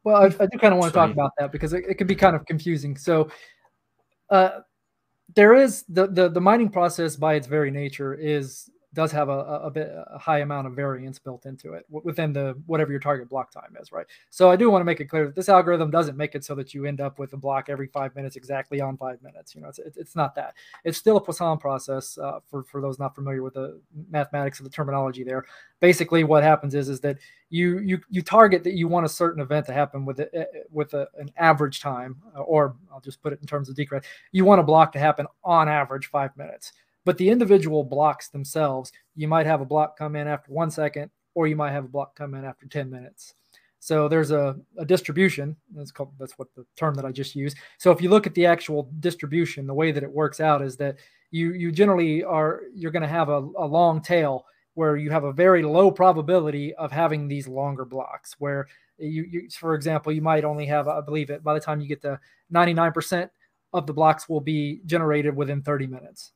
[0.02, 2.08] well, I, I do kind of want to talk about that because it, it can
[2.08, 2.96] be kind of confusing.
[2.96, 3.30] So,
[4.28, 4.60] uh,
[5.36, 9.38] there is the, the the mining process by its very nature is does have a,
[9.62, 13.28] a bit a high amount of variance built into it within the whatever your target
[13.28, 14.06] block time is, right?
[14.30, 16.54] So I do want to make it clear that this algorithm doesn't make it so
[16.56, 19.54] that you end up with a block every five minutes exactly on five minutes.
[19.54, 20.54] You know, it's it's not that.
[20.84, 23.80] It's still a Poisson process uh, for for those not familiar with the
[24.10, 25.22] mathematics of the terminology.
[25.22, 25.44] There,
[25.80, 27.18] basically, what happens is is that
[27.50, 30.32] you you you target that you want a certain event to happen with it
[30.70, 34.04] with a, an average time, or I'll just put it in terms of decred.
[34.32, 36.72] You want a block to happen on average five minutes.
[37.06, 41.08] But the individual blocks themselves, you might have a block come in after one second,
[41.34, 43.34] or you might have a block come in after 10 minutes.
[43.78, 45.54] So there's a, a distribution.
[45.72, 47.58] That's called that's what the term that I just used.
[47.78, 50.76] So if you look at the actual distribution, the way that it works out is
[50.78, 50.96] that
[51.30, 55.24] you you generally are you're going to have a, a long tail where you have
[55.24, 58.66] a very low probability of having these longer blocks where
[58.98, 61.88] you, you for example you might only have i believe it by the time you
[61.88, 62.18] get to
[62.54, 63.28] 99%
[63.72, 66.32] of the blocks will be generated within 30 minutes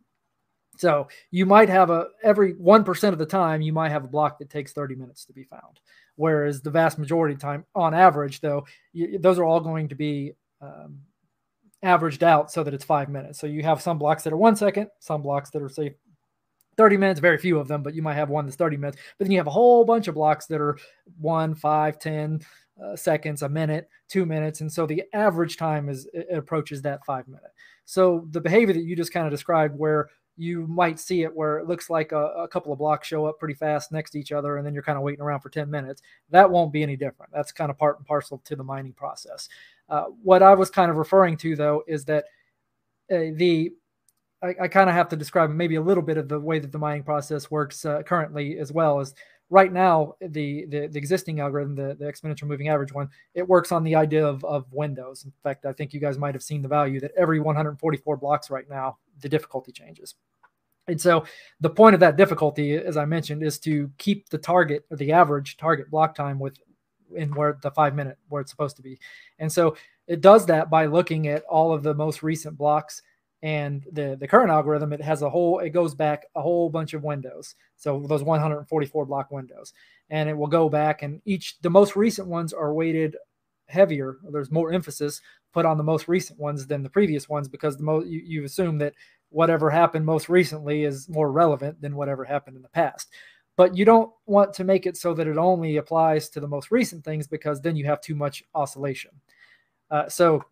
[0.81, 4.39] so you might have a every 1% of the time, you might have a block
[4.39, 5.79] that takes 30 minutes to be found.
[6.17, 9.95] Whereas the vast majority of time, on average, though, you, those are all going to
[9.95, 11.01] be um,
[11.83, 13.39] averaged out so that it's five minutes.
[13.39, 15.97] So you have some blocks that are one second, some blocks that are, say,
[16.79, 18.97] 30 minutes, very few of them, but you might have one that's 30 minutes.
[19.19, 20.79] But then you have a whole bunch of blocks that are
[21.19, 22.41] one, five, 10,
[22.83, 27.29] uh, seconds, a minute, two minutes, and so the average time is approaches that five
[27.29, 27.51] minute.
[27.85, 30.09] So the behavior that you just kind of described, where
[30.41, 33.39] you might see it where it looks like a, a, couple of blocks show up
[33.39, 35.71] pretty fast next to each other and then you're kind of waiting around for 10
[35.71, 36.01] minutes.
[36.31, 37.31] That won't be any different.
[37.31, 39.51] That's kind of part and parcel to the mining process.
[39.91, 42.25] Uh, what i was kind of referring to though is that
[43.13, 43.73] uh, the
[44.43, 46.73] I, I kind of have to describe maybe a little bit of the way that
[46.73, 49.15] the mining process works uh, currently as well as
[49.51, 53.73] right now the, the, the existing algorithm the, the exponential moving average one it works
[53.73, 55.25] on the idea of, of windows.
[55.25, 58.49] In fact i think you guys might have seen the value that every 144 blocks
[58.49, 60.15] right now the difficulty changes
[60.91, 61.25] and so
[61.61, 65.13] the point of that difficulty, as I mentioned, is to keep the target or the
[65.13, 66.59] average target block time with
[67.15, 68.99] in where the five minute where it's supposed to be.
[69.39, 69.77] And so
[70.07, 73.03] it does that by looking at all of the most recent blocks
[73.43, 74.93] and the the current algorithm.
[74.93, 77.55] It has a whole it goes back a whole bunch of windows.
[77.77, 79.73] So those 144 block windows.
[80.11, 83.17] And it will go back and each the most recent ones are weighted
[83.71, 85.21] heavier there's more emphasis
[85.53, 88.45] put on the most recent ones than the previous ones because the most you, you
[88.45, 88.95] assume that
[89.31, 93.11] whatever happened most recently is more relevant than whatever happened in the past.
[93.57, 96.71] But you don't want to make it so that it only applies to the most
[96.71, 99.11] recent things because then you have too much oscillation.
[99.91, 100.45] Uh, so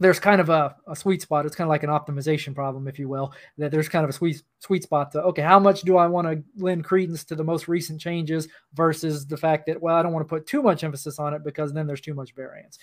[0.00, 1.46] there's kind of a, a, sweet spot.
[1.46, 4.12] It's kind of like an optimization problem, if you will, that there's kind of a
[4.12, 7.44] sweet sweet spot to okay, how much do I want to lend credence to the
[7.44, 10.82] most recent changes versus the fact that well, I don't want to put too much
[10.82, 12.78] emphasis on it because then there's too much variance.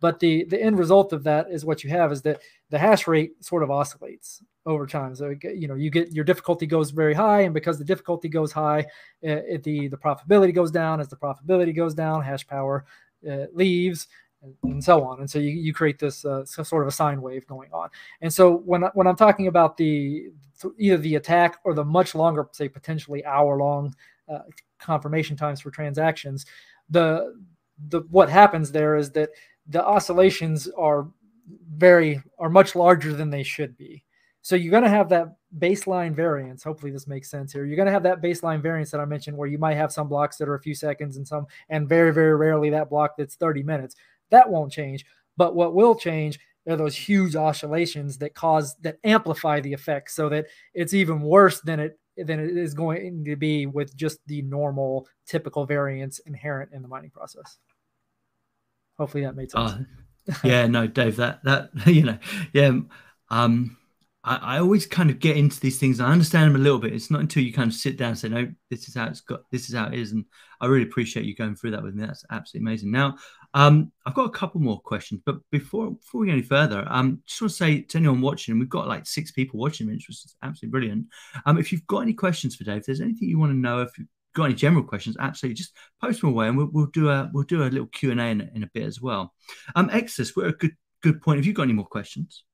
[0.00, 3.06] But the the end result of that is what you have is that the hash
[3.06, 5.14] rate sort of oscillates over time.
[5.14, 8.52] So you know you get your difficulty goes very high, and because the difficulty goes
[8.52, 8.86] high,
[9.22, 11.00] it, the the profitability goes down.
[11.00, 12.84] As the profitability goes down, hash power
[13.30, 14.08] uh, leaves,
[14.62, 15.20] and so on.
[15.20, 17.88] And so you, you create this uh, sort of a sine wave going on.
[18.20, 20.30] And so when when I'm talking about the
[20.78, 23.94] either the attack or the much longer, say potentially hour long
[24.32, 24.40] uh,
[24.78, 26.46] confirmation times for transactions,
[26.90, 27.34] the
[27.88, 29.30] the what happens there is that
[29.68, 31.08] the oscillations are
[31.76, 34.04] very are much larger than they should be.
[34.42, 36.62] So you're going to have that baseline variance.
[36.62, 37.64] Hopefully this makes sense here.
[37.64, 40.06] You're going to have that baseline variance that I mentioned where you might have some
[40.06, 43.36] blocks that are a few seconds and some and very very rarely that block that's
[43.36, 43.96] 30 minutes.
[44.34, 45.06] That won't change.
[45.36, 50.28] But what will change are those huge oscillations that cause that amplify the effect so
[50.28, 54.42] that it's even worse than it than it is going to be with just the
[54.42, 57.58] normal typical variance inherent in the mining process.
[58.98, 59.72] Hopefully that made sense.
[59.72, 62.18] Uh, yeah, no, Dave, that that you know,
[62.52, 62.72] yeah,
[63.30, 63.76] um,
[64.24, 66.00] I, I, always kind of get into these things.
[66.00, 66.94] I understand them a little bit.
[66.94, 69.20] It's not until you kind of sit down and say, "No, this is how it's
[69.20, 69.42] got.
[69.50, 70.24] This is how it is." And
[70.60, 72.06] I really appreciate you going through that with me.
[72.06, 72.90] That's absolutely amazing.
[72.90, 73.16] Now,
[73.52, 77.22] um, I've got a couple more questions, but before before we go any further, um,
[77.26, 80.34] just want to say to anyone watching, we've got like six people watching, which was
[80.42, 81.06] absolutely brilliant.
[81.44, 83.82] Um, if you've got any questions for Dave, if there's anything you want to know,
[83.82, 87.10] if you've got any general questions, absolutely just post them away, and we'll, we'll do
[87.10, 89.34] a we'll do a little Q and A in, in, a bit as well.
[89.76, 91.38] Um, Exitus, we're a good good point.
[91.38, 92.44] Have you got any more questions?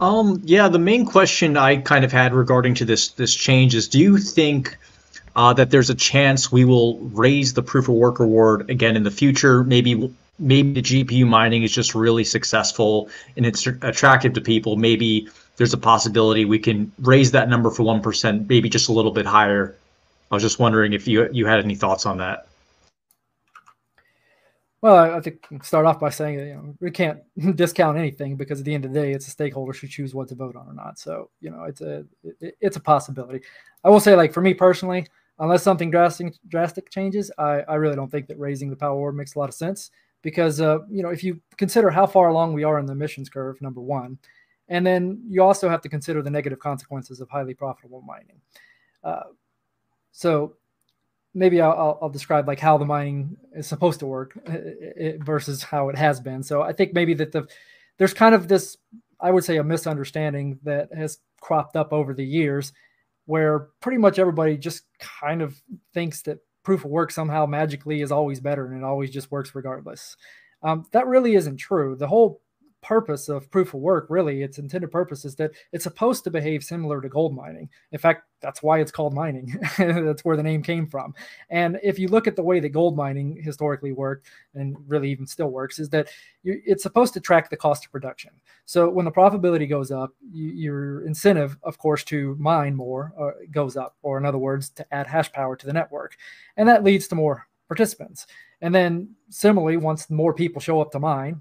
[0.00, 3.88] Um, yeah, the main question I kind of had regarding to this this change is:
[3.88, 4.76] Do you think
[5.34, 9.04] uh, that there's a chance we will raise the proof of work reward again in
[9.04, 9.64] the future?
[9.64, 14.76] Maybe maybe the GPU mining is just really successful and it's attractive to people.
[14.76, 18.92] Maybe there's a possibility we can raise that number for one percent, maybe just a
[18.92, 19.74] little bit higher.
[20.30, 22.48] I was just wondering if you you had any thoughts on that.
[24.82, 27.20] Well, I think start off by saying that you know we can't
[27.56, 30.28] discount anything because at the end of the day, it's the stakeholders who choose what
[30.28, 30.98] to vote on or not.
[30.98, 33.44] So you know, it's a it, it's a possibility.
[33.84, 35.06] I will say, like for me personally,
[35.38, 39.34] unless something drastic drastic changes, I I really don't think that raising the power makes
[39.34, 39.90] a lot of sense
[40.22, 43.30] because uh, you know if you consider how far along we are in the emissions
[43.30, 44.18] curve, number one,
[44.68, 48.40] and then you also have to consider the negative consequences of highly profitable mining.
[49.02, 49.22] Uh,
[50.12, 50.54] so
[51.36, 55.62] maybe I'll, I'll, describe like how the mining is supposed to work uh, uh, versus
[55.62, 56.42] how it has been.
[56.42, 57.46] So I think maybe that the
[57.98, 58.76] there's kind of this
[59.20, 62.72] I would say a misunderstanding that has cropped up over the years
[63.26, 65.60] where pretty much everybody just kind of
[65.92, 69.54] thinks that proof of work somehow magically is always better and it always just works
[69.54, 70.16] regardless.
[70.62, 71.96] Um, that really isn't true.
[71.96, 72.40] The whole
[72.86, 76.62] purpose of proof of work, really, its intended purpose is that it's supposed to behave
[76.62, 77.68] similar to gold mining.
[77.90, 79.58] In fact, that's why it's called mining.
[79.78, 81.12] that's where the name came from.
[81.50, 85.26] And if you look at the way that gold mining historically worked, and really even
[85.26, 86.08] still works, is that
[86.44, 88.30] it's supposed to track the cost of production.
[88.66, 93.30] So when the profitability goes up, you, your incentive, of course, to mine more uh,
[93.50, 96.16] goes up, or in other words, to add hash power to the network.
[96.56, 98.28] And that leads to more participants.
[98.60, 101.40] And then similarly, once more people show up to mine,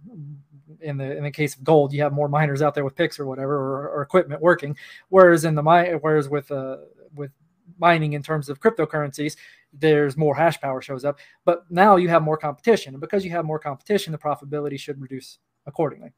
[0.82, 3.20] in the in the case of gold, you have more miners out there with picks
[3.20, 4.76] or whatever or, or equipment working.
[5.10, 6.78] Whereas in the mine, whereas with uh,
[7.16, 7.32] with
[7.80, 9.36] mining in terms of cryptocurrencies,
[9.74, 11.20] there's more hash power shows up.
[11.44, 15.02] But now you have more competition, and because you have more competition, the profitability should
[15.02, 16.14] reduce accordingly.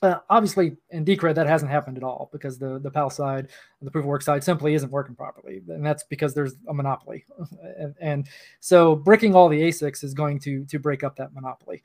[0.00, 3.48] Uh, obviously, in Decred, that hasn't happened at all because the the PoW side,
[3.82, 7.24] the proof of work side, simply isn't working properly, and that's because there's a monopoly.
[7.78, 8.28] and, and
[8.60, 11.82] so, bricking all the ASICs is going to to break up that monopoly.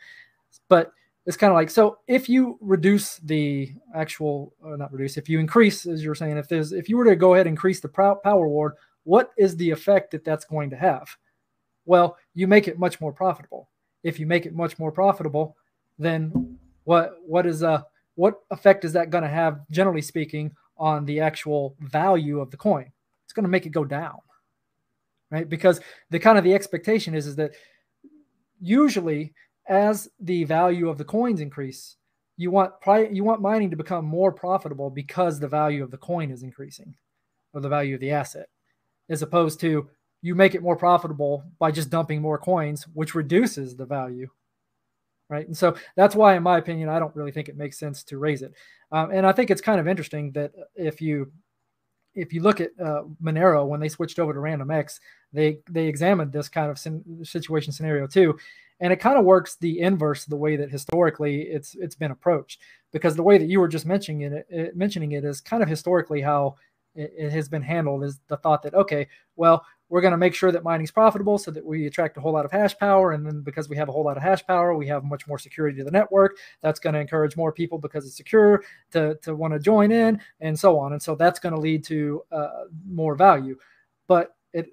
[0.70, 0.92] But
[1.26, 5.40] it's kind of like so if you reduce the actual uh, not reduce if you
[5.40, 7.88] increase as you're saying if there's if you were to go ahead and increase the
[7.88, 11.08] PoW reward what is the effect that that's going to have?
[11.86, 13.70] Well you make it much more profitable.
[14.04, 15.56] If you make it much more profitable
[15.98, 17.82] then what what is uh
[18.16, 22.58] what effect is that going to have generally speaking on the actual value of the
[22.58, 22.92] coin?
[23.24, 24.20] It's going to make it go down
[25.34, 25.50] right?
[25.50, 27.54] Because the kind of the expectation is is that
[28.62, 29.34] usually
[29.68, 31.98] as the value of the coins increase,
[32.38, 35.98] you want pri- you want mining to become more profitable because the value of the
[35.98, 36.96] coin is increasing,
[37.54, 38.48] or the value of the asset,
[39.10, 39.90] as opposed to
[40.22, 44.28] you make it more profitable by just dumping more coins, which reduces the value.
[45.30, 45.48] Right.
[45.48, 48.18] And so that's why, in my opinion, I don't really think it makes sense to
[48.18, 48.54] raise it.
[48.92, 51.32] Um, and I think it's kind of interesting that if you
[52.16, 55.00] if you look at uh, Monero when they switched over to RandomX,
[55.32, 58.38] they they examined this kind of situation scenario too,
[58.80, 62.12] and it kind of works the inverse of the way that historically it's it's been
[62.12, 62.60] approached
[62.92, 65.70] because the way that you were just mentioning it, it mentioning it is kind of
[65.70, 66.56] historically how
[66.96, 70.34] it, it, has been handled is the thought that okay well we're going to make
[70.34, 73.12] sure that mining's profitable so that we attract a whole lot of hash power.
[73.12, 75.38] And then because we have a whole lot of hash power we have much more
[75.38, 76.38] security to the network.
[76.62, 80.20] That's going to encourage more people because it's secure to, to want to join in
[80.40, 80.94] and so on.
[80.94, 83.56] And so that's going to lead to uh, more value.
[84.08, 84.68] But it,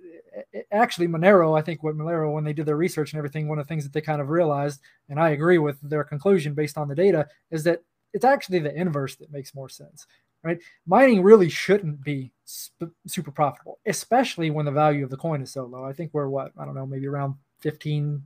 [0.72, 3.66] actually Monero, I think what Monero, when they did their research and everything, one of
[3.66, 6.88] the things that they kind of realized, and I agree with their conclusion based on
[6.88, 7.82] the data, is that
[8.14, 10.06] it's actually the inverse that makes more sense,
[10.42, 10.58] right?
[10.86, 15.52] Mining really shouldn't be sp- super profitable, especially when the value of the coin is
[15.52, 15.84] so low.
[15.84, 18.22] I think we're what I don't know, maybe around 15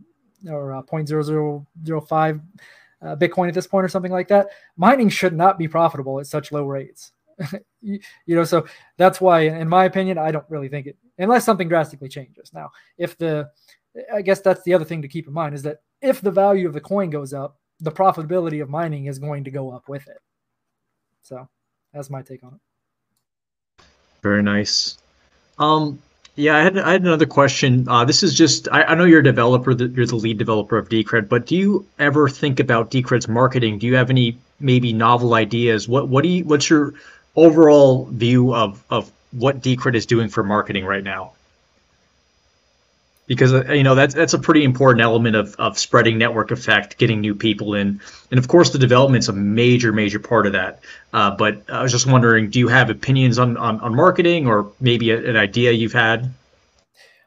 [0.48, 2.40] or uh, 0.0005
[3.02, 4.48] uh, Bitcoin at this point or something like that.
[4.76, 7.12] Mining should not be profitable at such low rates.
[7.82, 11.44] you, you know, so that's why, in my opinion, I don't really think it unless
[11.44, 12.52] something drastically changes.
[12.52, 13.50] Now, if the,
[14.12, 16.66] I guess that's the other thing to keep in mind is that if the value
[16.66, 20.06] of the coin goes up, the profitability of mining is going to go up with
[20.08, 20.18] it.
[21.22, 21.48] So
[21.94, 23.84] that's my take on it.
[24.22, 24.98] Very nice.
[25.58, 26.00] Um,
[26.36, 27.88] yeah, I had, I had another question.
[27.88, 30.88] Uh, this is just, I, I know you're a developer, you're the lead developer of
[30.88, 33.78] Decred, but do you ever think about Decred's marketing?
[33.78, 35.88] Do you have any maybe novel ideas?
[35.88, 36.94] What, what do you, what's your
[37.36, 41.32] overall view of, of what Decred is doing for marketing right now.
[43.26, 46.98] Because uh, you know that's that's a pretty important element of, of spreading network effect,
[46.98, 48.00] getting new people in,
[48.30, 50.80] and of course the development's a major major part of that.
[51.14, 54.70] Uh, but I was just wondering, do you have opinions on on, on marketing or
[54.78, 56.34] maybe a, an idea you've had?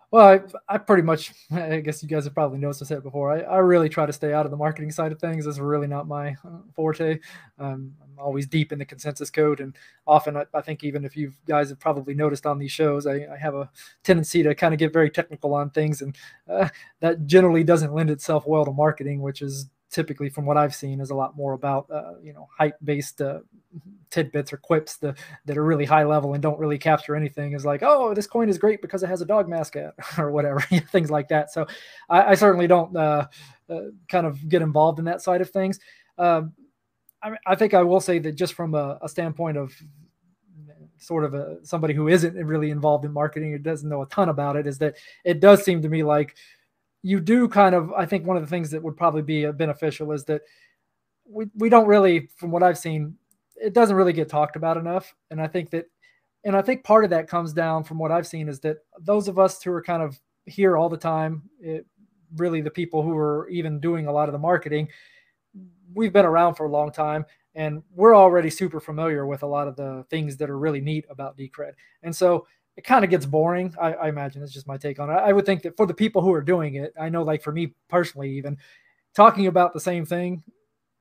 [0.10, 3.32] Well, I, I, pretty much, I guess you guys have probably noticed I said before.
[3.32, 5.46] I, I really try to stay out of the marketing side of things.
[5.46, 7.20] It's really not my uh, forte.
[7.60, 11.34] Um, always deep in the consensus code, and often I, I, think even if you
[11.48, 13.70] guys have probably noticed on these shows, I, I have a
[14.04, 16.16] tendency to kind of get very technical on things, and
[16.50, 20.76] uh, that generally doesn't lend itself well to marketing, which is typically from what I've
[20.76, 23.40] seen is a lot more about uh, you know hype based uh,
[24.10, 27.66] tidbits or quips that, that are really high level and don't really capture anything is
[27.66, 30.60] like oh this coin is great because it has a dog mascot or whatever
[30.92, 31.52] things like that.
[31.52, 31.66] So
[32.10, 33.28] I, I certainly don't uh,
[33.70, 35.80] uh, kind of get involved in that side of things
[37.24, 39.74] I, I, think I will say that just from a, a standpoint of
[40.98, 44.30] sort of a somebody who isn't really involved in marketing or doesn't know a ton
[44.30, 46.36] about it is that it does seem to me like
[47.04, 50.12] you do kind of i think one of the things that would probably be beneficial
[50.12, 50.42] is that
[51.26, 53.16] we, we don't really from what i've seen
[53.56, 55.16] it doesn't really get talked about enough.
[55.32, 55.86] And i think that
[56.44, 59.28] and i think part of that comes down from what i've seen is that those
[59.28, 61.86] of us who are kind of here all the time it,
[62.36, 64.88] really the people who are even doing a lot of the marketing
[65.94, 67.26] we've been around for a long time
[67.56, 71.06] and we're already super familiar with a lot of the things that are really neat
[71.10, 71.74] about decred
[72.04, 72.46] and so
[72.78, 73.74] it kind of gets boring.
[73.82, 75.14] I, I, imagine it's just my take on it.
[75.14, 77.52] I would think that for the people who are doing it, I know, like for
[77.52, 78.56] me personally, even
[79.16, 80.44] talking about the same thing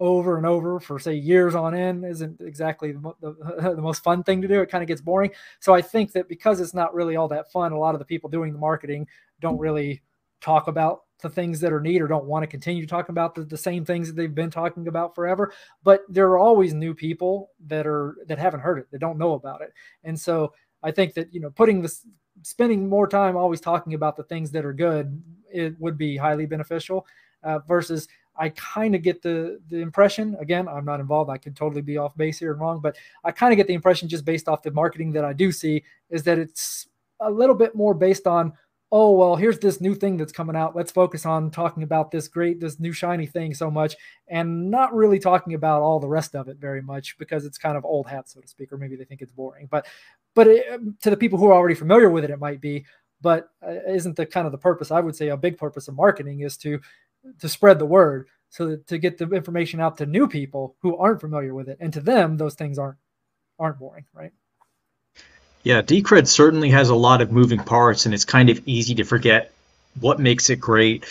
[0.01, 4.23] over and over for say years on end isn't exactly the, the, the most fun
[4.23, 4.63] thing to do.
[4.63, 5.31] It kind of gets boring.
[5.61, 8.07] So I think that because it's not really all that fun, a lot of the
[8.07, 9.07] people doing the marketing
[9.41, 10.03] don't really
[10.41, 13.43] talk about the things that are neat or don't want to continue talking about the,
[13.43, 15.53] the same things that they've been talking about forever.
[15.83, 19.33] But there are always new people that are that haven't heard it that don't know
[19.33, 19.73] about it.
[20.05, 20.53] And so
[20.83, 22.07] I think that you know putting this
[22.43, 26.47] spending more time always talking about the things that are good it would be highly
[26.47, 27.07] beneficial
[27.43, 28.09] uh, versus
[28.39, 31.97] I kind of get the the impression again I'm not involved I could totally be
[31.97, 34.63] off base here and wrong but I kind of get the impression just based off
[34.63, 36.89] the marketing that I do see is that it's
[37.21, 38.53] a little bit more based on
[38.97, 40.75] oh well here's this new thing that's coming out.
[40.75, 43.95] Let's focus on talking about this great this new shiny thing so much
[44.29, 47.77] and not really talking about all the rest of it very much because it's kind
[47.77, 49.69] of old hat so to speak or maybe they think it's boring.
[49.71, 49.87] But
[50.35, 52.85] but it, to the people who are already familiar with it it might be
[53.21, 55.95] but uh, isn't the kind of the purpose i would say a big purpose of
[55.95, 56.79] marketing is to
[57.39, 61.21] to spread the word so to get the information out to new people who aren't
[61.21, 61.79] familiar with it.
[61.81, 62.99] And to them those things aren't
[63.59, 64.33] aren't boring right
[65.67, 69.05] yeah, Decred certainly has a lot of moving parts, and it's kind of easy to
[69.05, 69.53] forget
[70.01, 71.05] what makes it great.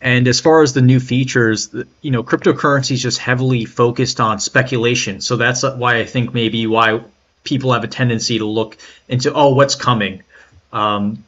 [0.00, 4.40] And as far as the new features, you know, cryptocurrency is just heavily focused on
[4.40, 5.20] speculation.
[5.20, 7.04] So that's why I think maybe why
[7.44, 8.76] people have a tendency to look
[9.08, 10.24] into, oh, what's coming.
[10.72, 11.24] Um,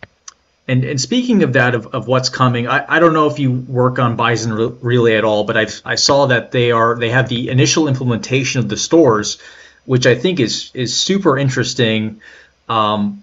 [0.67, 3.53] and and speaking of that, of, of what's coming, I, I don't know if you
[3.53, 7.29] work on Bison Relay at all, but I I saw that they are they have
[7.29, 9.39] the initial implementation of the stores,
[9.85, 12.21] which I think is is super interesting.
[12.73, 13.23] Um,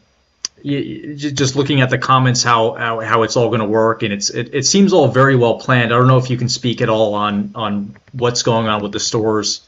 [0.63, 4.29] just looking at the comments, how how, how it's all going to work, and it's
[4.29, 5.93] it, it seems all very well planned.
[5.93, 8.91] I don't know if you can speak at all on on what's going on with
[8.91, 9.61] the stores.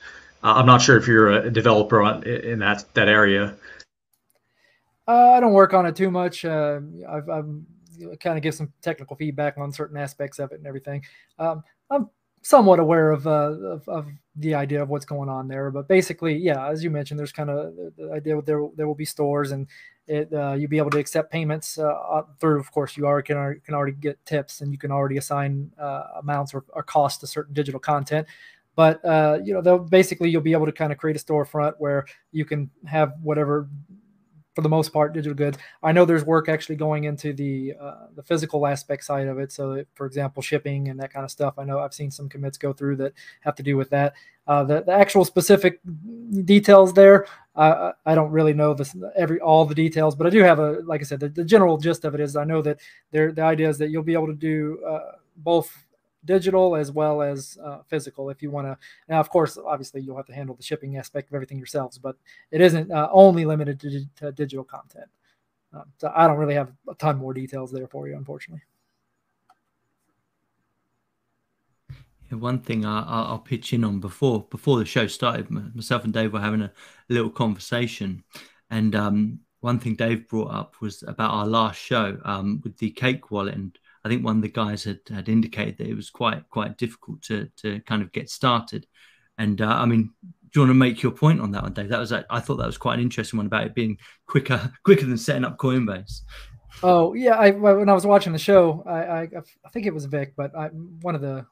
[0.44, 3.56] Uh, I'm not sure if you're a developer on, in that that area.
[5.08, 6.46] Uh, I don't work on it too much.
[6.46, 6.80] Uh,
[7.10, 7.50] I've, I've
[8.20, 11.04] kind of give some technical feedback on certain aspects of it and everything.
[11.40, 12.10] Um, I'm
[12.42, 15.70] somewhat aware of, uh, of, of the idea of what's going on there.
[15.72, 18.96] But basically, yeah, as you mentioned, there's kind of the idea that there there will
[18.96, 19.68] be stores and
[20.08, 22.60] it uh, you'll be able to accept payments uh, through.
[22.60, 26.04] Of course, you are can can already get tips and you can already assign uh,
[26.20, 28.28] amounts or, or cost to certain digital content.
[28.76, 31.76] But uh, you know, they'll basically you'll be able to kind of create a storefront
[31.78, 33.70] where you can have whatever
[34.54, 35.58] for the most part digital goods.
[35.82, 39.52] I know there's work actually going into the uh, the physical aspect side of it.
[39.52, 41.56] So, for example, shipping and that kind of stuff.
[41.58, 44.14] I know I've seen some commits go through that have to do with that.
[44.48, 45.80] Uh, the, the actual specific
[46.44, 50.44] details there, uh, I don't really know this every all the details, but I do
[50.44, 52.80] have a like I said, the, the general gist of it is I know that
[53.12, 55.72] there the idea is that you'll be able to do uh, both
[56.26, 58.78] digital as well as uh, physical if you want to
[59.10, 62.16] now of course obviously you'll have to handle the shipping aspect of everything yourselves but
[62.52, 65.10] it isn't uh, only limited to, to digital content.
[65.74, 68.62] Um, so i don't really have a ton more details there for you unfortunately.
[72.30, 76.32] One thing I, will pitch in on before before the show started myself and dave
[76.32, 76.72] were having a
[77.10, 78.24] little conversation
[78.70, 82.92] and um, one thing dave brought up was about our last show um, with the
[82.92, 86.10] cake wallet and I think one of the guys had, had indicated that it was
[86.10, 88.88] quite quite difficult to to kind of get started.
[89.38, 91.90] And uh, I mean, do you want to make your point on that one, Dave?
[91.90, 93.98] That was I thought that was quite an interesting one about it being
[94.28, 96.22] quicker quicker than setting up Coinbase.
[96.84, 99.22] Oh yeah, I when I was watching the show, I I,
[99.66, 101.46] I think it was Vic, but I, one of the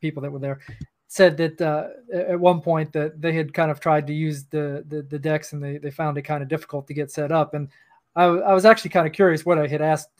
[0.00, 0.60] people that were there
[1.08, 4.84] said that uh, at one point that they had kind of tried to use the,
[4.88, 7.54] the the DEX and they, they found it kind of difficult to get set up
[7.54, 7.68] and
[8.16, 10.10] I, I was actually kind of curious what I had asked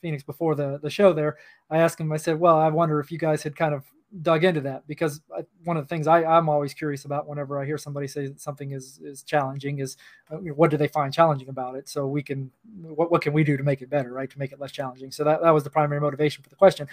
[0.00, 1.36] Phoenix before the, the show there.
[1.70, 3.84] I asked him, I said, well, I wonder if you guys had kind of
[4.22, 7.60] dug into that because I, one of the things I, I'm always curious about whenever
[7.60, 9.96] I hear somebody say something is, is challenging is
[10.30, 11.88] uh, what do they find challenging about it?
[11.88, 14.30] So we can, what, what can we do to make it better, right?
[14.30, 15.10] To make it less challenging.
[15.10, 16.86] So that, that was the primary motivation for the question.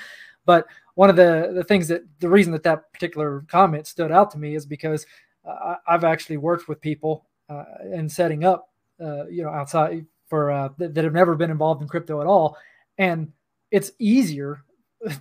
[0.46, 0.66] But
[0.96, 4.40] one of the, the things that the reason that that particular comment stood out to
[4.40, 5.06] me is because
[5.48, 8.70] uh, I've actually worked with people uh, in setting up,
[9.00, 12.26] uh, you know, outside for uh, that, that have never been involved in crypto at
[12.26, 12.58] all,
[12.98, 13.32] and
[13.70, 14.64] it's easier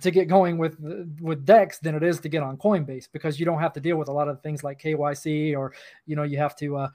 [0.01, 0.75] to get going with
[1.21, 3.97] with Dex than it is to get on Coinbase because you don't have to deal
[3.97, 5.71] with a lot of things like KYC or
[6.07, 6.89] you know you have to uh,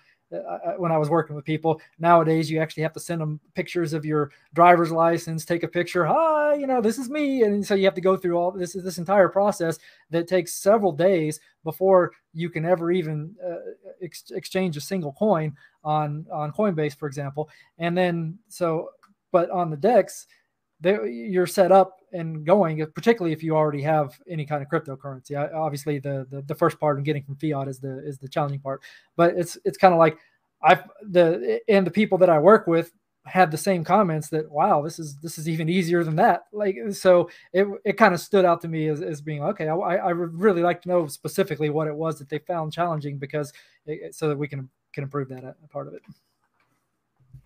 [0.77, 1.81] when I was working with people.
[1.99, 6.05] Nowadays, you actually have to send them pictures of your driver's license, take a picture.
[6.05, 8.75] Hi, you know, this is me, and so you have to go through all this
[8.75, 9.79] this entire process
[10.11, 13.57] that takes several days before you can ever even uh,
[14.03, 17.49] ex- exchange a single coin on on Coinbase, for example.
[17.79, 18.91] And then so,
[19.33, 20.27] but on the Dex,
[20.81, 25.37] they, you're set up and going, particularly if you already have any kind of cryptocurrency.
[25.37, 28.29] I, obviously, the, the the first part of getting from fiat is the is the
[28.29, 28.83] challenging part,
[29.17, 30.19] but it's it's kind of like
[30.63, 32.93] I've the and the people that I work with
[33.29, 36.45] had the same comments that wow this is this is even easier than that.
[36.53, 39.75] Like so it, it kind of stood out to me as, as being okay I,
[39.75, 43.53] I really like to know specifically what it was that they found challenging because
[43.87, 46.03] it, so that we can can improve that uh, part of it.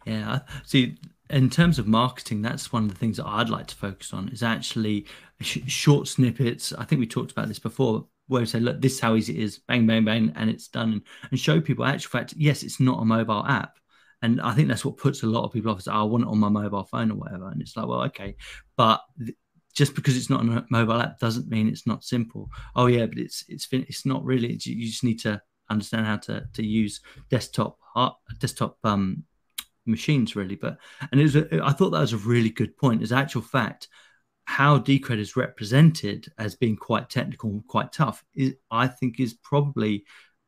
[0.06, 0.96] Yeah see
[1.32, 4.28] in terms of marketing, that's one of the things that I'd like to focus on
[4.28, 5.06] is actually
[5.40, 6.72] sh- short snippets.
[6.72, 9.38] I think we talked about this before, where we say, look, this is how easy
[9.38, 12.80] it is, bang, bang, bang, and it's done, and, show people, actual fact, yes, it's
[12.80, 13.78] not a mobile app.
[14.20, 15.80] And I think that's what puts a lot of people off.
[15.80, 17.48] Is, oh, I want it on my mobile phone or whatever.
[17.48, 18.36] And it's like, well, okay,
[18.76, 19.36] but th-
[19.74, 22.48] just because it's not a mobile app doesn't mean it's not simple.
[22.76, 24.52] Oh yeah, but it's it's it's not really.
[24.52, 27.78] It's, you just need to understand how to to use desktop
[28.38, 29.24] desktop um
[29.86, 30.56] machines really.
[30.56, 30.78] But
[31.10, 33.02] and it was a, I thought that was a really good point.
[33.02, 33.88] As actual fact,
[34.44, 39.34] how Decred is represented as being quite technical and quite tough is I think is
[39.34, 40.04] probably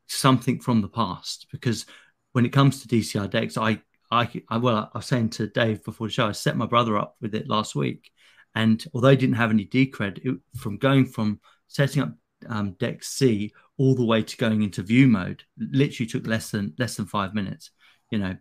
[0.09, 1.87] something from the past because
[2.33, 3.81] when it comes to DCR DEX, I
[4.11, 6.97] I, I well I was saying to Dave before the show, I set my brother
[6.97, 8.11] up with it last week,
[8.55, 12.15] and although he didn't have any Decred, it, from going from setting up
[12.49, 16.75] um, deck C all the way to going into view mode literally took less than
[16.79, 17.71] less than five minutes
[18.11, 18.37] you know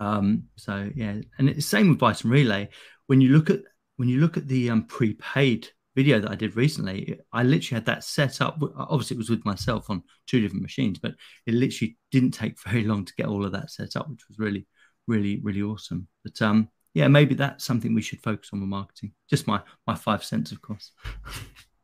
[0.00, 2.68] um so yeah and it's same with bison relay.
[3.06, 3.60] When you look at
[3.96, 7.86] when you look at the um prepaid video that i did recently i literally had
[7.86, 8.62] that set up.
[8.76, 11.14] Obviously it was with myself on two different machines but
[11.46, 14.38] it literally didn't take very long to get all of that set up which was
[14.38, 14.66] really
[15.06, 16.06] really really awesome.
[16.22, 19.12] But um yeah maybe that's something we should focus on with marketing.
[19.28, 20.92] Just my my five cents of course.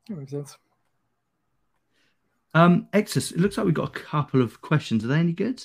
[0.08, 0.58] That makes sense.
[2.54, 5.04] Um, Exitus, it looks like we've got a couple of questions.
[5.04, 5.62] Are they any good?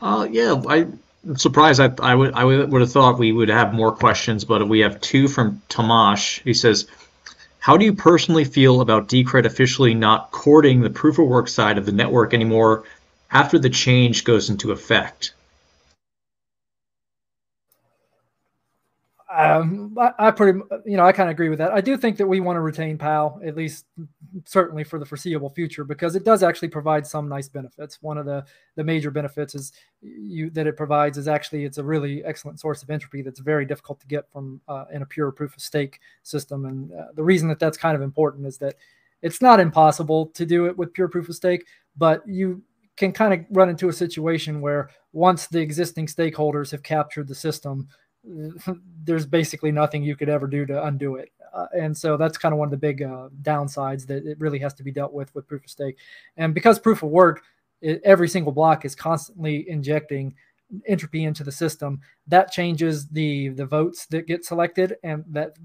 [0.00, 1.00] Uh, yeah, I, am
[1.36, 1.80] surprised.
[1.80, 5.00] I, I would I would, have thought we would have more questions, but we have
[5.00, 6.42] two from Tomash.
[6.42, 6.86] He says,
[7.58, 11.78] "How do you personally feel about Decred officially not courting the proof of work side
[11.78, 12.84] of the network anymore
[13.30, 15.32] after the change goes into effect?"
[19.34, 21.72] Um, I, I, pretty, you know, I kind of agree with that.
[21.72, 23.86] I do think that we want to retain PoW at least,
[24.44, 28.00] certainly for the foreseeable future, because it does actually provide some nice benefits.
[28.00, 28.44] One of the
[28.76, 32.82] the major benefits is you that it provides is actually it's a really excellent source
[32.82, 36.00] of entropy that's very difficult to get from uh, in a pure proof of stake
[36.22, 36.66] system.
[36.66, 38.76] And uh, the reason that that's kind of important is that
[39.22, 41.66] it's not impossible to do it with pure proof of stake,
[41.96, 42.62] but you
[42.96, 47.34] can kind of run into a situation where once the existing stakeholders have captured the
[47.34, 47.88] system
[49.04, 51.30] there's basically nothing you could ever do to undo it.
[51.52, 54.58] Uh, and so that's kind of one of the big uh, downsides that it really
[54.58, 55.96] has to be dealt with with proof of stake.
[56.36, 57.42] And because proof of work,
[57.80, 60.34] it, every single block is constantly injecting
[60.86, 62.00] entropy into the system.
[62.26, 65.56] That changes the the votes that get selected, and that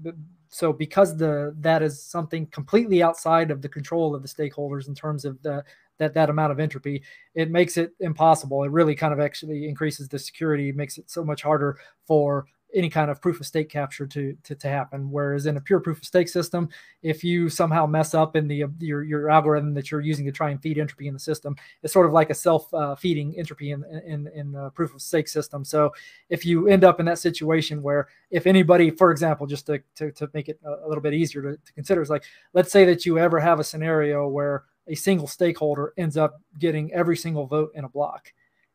[0.50, 4.94] so because the that is something completely outside of the control of the stakeholders in
[4.94, 5.64] terms of the
[5.98, 7.02] that that amount of entropy
[7.34, 8.64] it makes it impossible.
[8.64, 12.88] It really kind of actually increases the security makes it so much harder for any
[12.88, 15.10] kind of proof of stake capture to, to, to happen.
[15.10, 16.68] Whereas in a pure proof of stake system,
[17.02, 20.50] if you somehow mess up in the your, your algorithm that you're using to try
[20.50, 23.72] and feed entropy in the system, it's sort of like a self uh, feeding entropy
[23.72, 25.64] in in in a proof of stake system.
[25.64, 25.92] So
[26.28, 30.12] if you end up in that situation where if anybody, for example, just to to,
[30.12, 33.06] to make it a little bit easier to, to consider, is like let's say that
[33.06, 37.70] you ever have a scenario where a single stakeholder ends up getting every single vote
[37.74, 38.32] in a block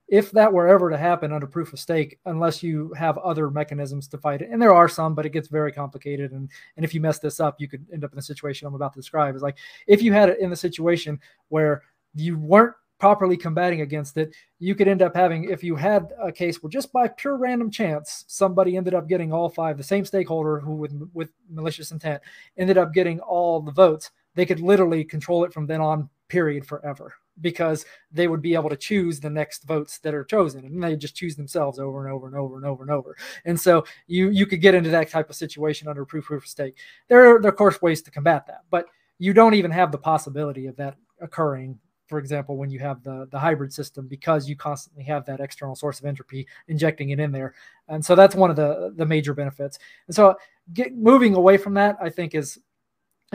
[0.08, 4.08] if that were ever to happen under proof of stake, unless you have other mechanisms
[4.10, 6.32] to fight it, and there are some, but it gets very complicated.
[6.32, 8.76] And and if you mess this up, you could end up in a situation I'm
[8.76, 9.36] about to describe.
[9.36, 11.84] Is like if you had it in the situation where
[12.14, 16.32] you weren't properly combating against it, you could end up having, if you had a
[16.32, 20.06] case where just by pure random chance somebody ended up getting all five, the same
[20.06, 22.22] stakeholder who with with malicious intent
[22.58, 26.66] ended up getting all the votes, they could literally control it from then on, period,
[26.66, 30.84] forever because they would be able to choose the next votes that are chosen and
[30.84, 33.16] they just choose themselves over and over and over and over and over.
[33.46, 36.78] And so you you could get into that type of situation under proof of stake.
[37.08, 38.86] There are, there are of course ways to combat that but
[39.18, 43.28] you don't even have the possibility of that occurring for example when you have the
[43.32, 47.32] the hybrid system because you constantly have that external source of entropy injecting it in
[47.32, 47.54] there.
[47.88, 49.80] And so that's one of the the major benefits.
[50.08, 50.36] And so
[50.74, 52.60] get moving away from that i think is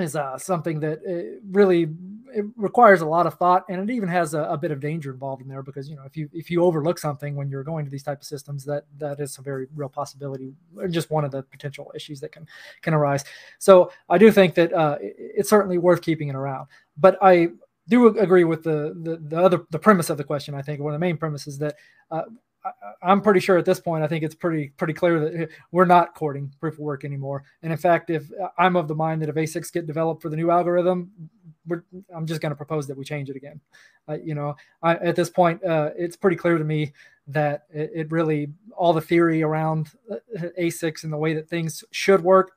[0.01, 1.89] is uh, something that uh, really
[2.33, 5.13] it requires a lot of thought and it even has a, a, bit of danger
[5.13, 7.85] involved in there because you know if you if you overlook something when you're going
[7.85, 10.53] to these type of systems that that is a very real possibility
[10.91, 12.47] just one of the potential issues that can
[12.83, 13.25] can arise.
[13.59, 16.69] So i do think that uh, it, it's certainly worth keeping it around.
[16.97, 17.49] But i
[17.89, 20.81] do agree with the, the the other the premise of the question i think.
[20.81, 21.77] One of the main premises that
[22.11, 22.23] uh,
[22.65, 25.85] I, am pretty sure at this point, I think it's pretty pretty clear that we're
[25.85, 27.45] not courting proof of work anymore.
[27.63, 30.37] And in fact, if I'm of the mind that if ASICs get developed for the
[30.37, 31.11] new algorithm,
[32.15, 33.61] I'm just going to propose that we change it again.
[34.09, 36.93] Uh, you know, I, at this point, uh, it's pretty clear to me
[37.29, 40.17] that it, it, really all the theory around uh,
[40.59, 42.53] ASICs and the way that things should work.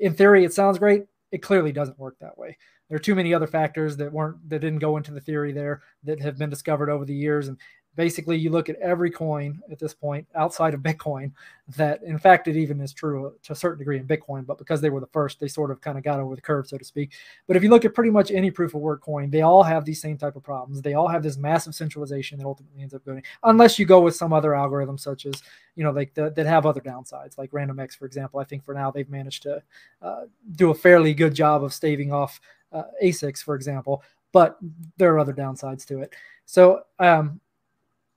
[0.00, 1.04] In theory, it sounds great.
[1.32, 2.56] It clearly doesn't work that way.
[2.88, 5.82] There are too many other factors that weren't that didn't go into the theory there
[6.04, 7.58] that have been discovered over the years, and
[7.98, 11.32] basically you look at every coin at this point outside of bitcoin
[11.76, 14.80] that in fact it even is true to a certain degree in bitcoin but because
[14.80, 16.84] they were the first they sort of kind of got over the curve so to
[16.84, 17.10] speak.
[17.48, 19.84] But if you look at pretty much any proof of work coin they all have
[19.84, 20.80] these same type of problems.
[20.80, 24.14] They all have this massive centralization that ultimately ends up going unless you go with
[24.14, 25.42] some other algorithm such as
[25.74, 28.38] you know like the, that have other downsides like randomx for example.
[28.38, 29.60] I think for now they've managed to
[30.02, 32.40] uh, do a fairly good job of staving off
[32.72, 34.58] uh, asics for example but
[34.96, 36.14] there are other downsides to it.
[36.44, 37.40] So um,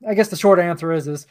[0.08, 1.28] I guess the short answer is is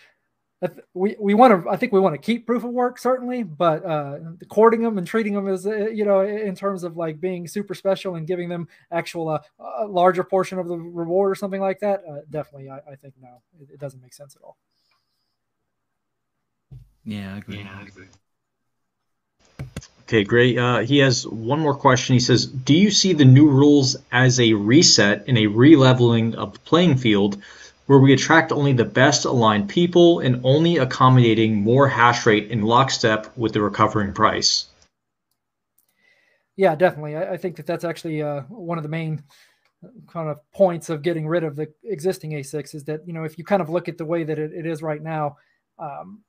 [0.93, 3.85] we we want to I think we want to keep proof of work certainly, but
[3.85, 4.19] uh,
[4.49, 7.75] courting them and treating them as uh, you know in terms of like being super
[7.75, 9.41] special and giving them actual uh,
[9.79, 13.15] a larger portion of the reward or something like that, uh, definitely I, I, think
[13.21, 14.59] no, it, it, doesn't make sense at all.
[17.05, 17.59] Yeah, I agree.
[17.59, 18.07] Yeah, I agree.
[20.03, 20.59] Okay, great.
[20.59, 22.15] Uh, he has one more question.
[22.15, 26.53] He says, "Do you see the new rules as a reset and a releveling of
[26.53, 27.41] the playing field?"
[27.91, 32.63] Where we attract only the best aligned people and only accommodating more hash rate in
[32.63, 34.67] lockstep with the recovering price.
[36.55, 37.17] Yeah, definitely.
[37.17, 39.25] I, I think that that's actually uh, one of the main
[40.07, 43.37] kind of points of getting rid of the existing ASICs is that, you know, if
[43.37, 45.37] you kind of look at the way that it, it is right now,
[45.81, 46.23] um,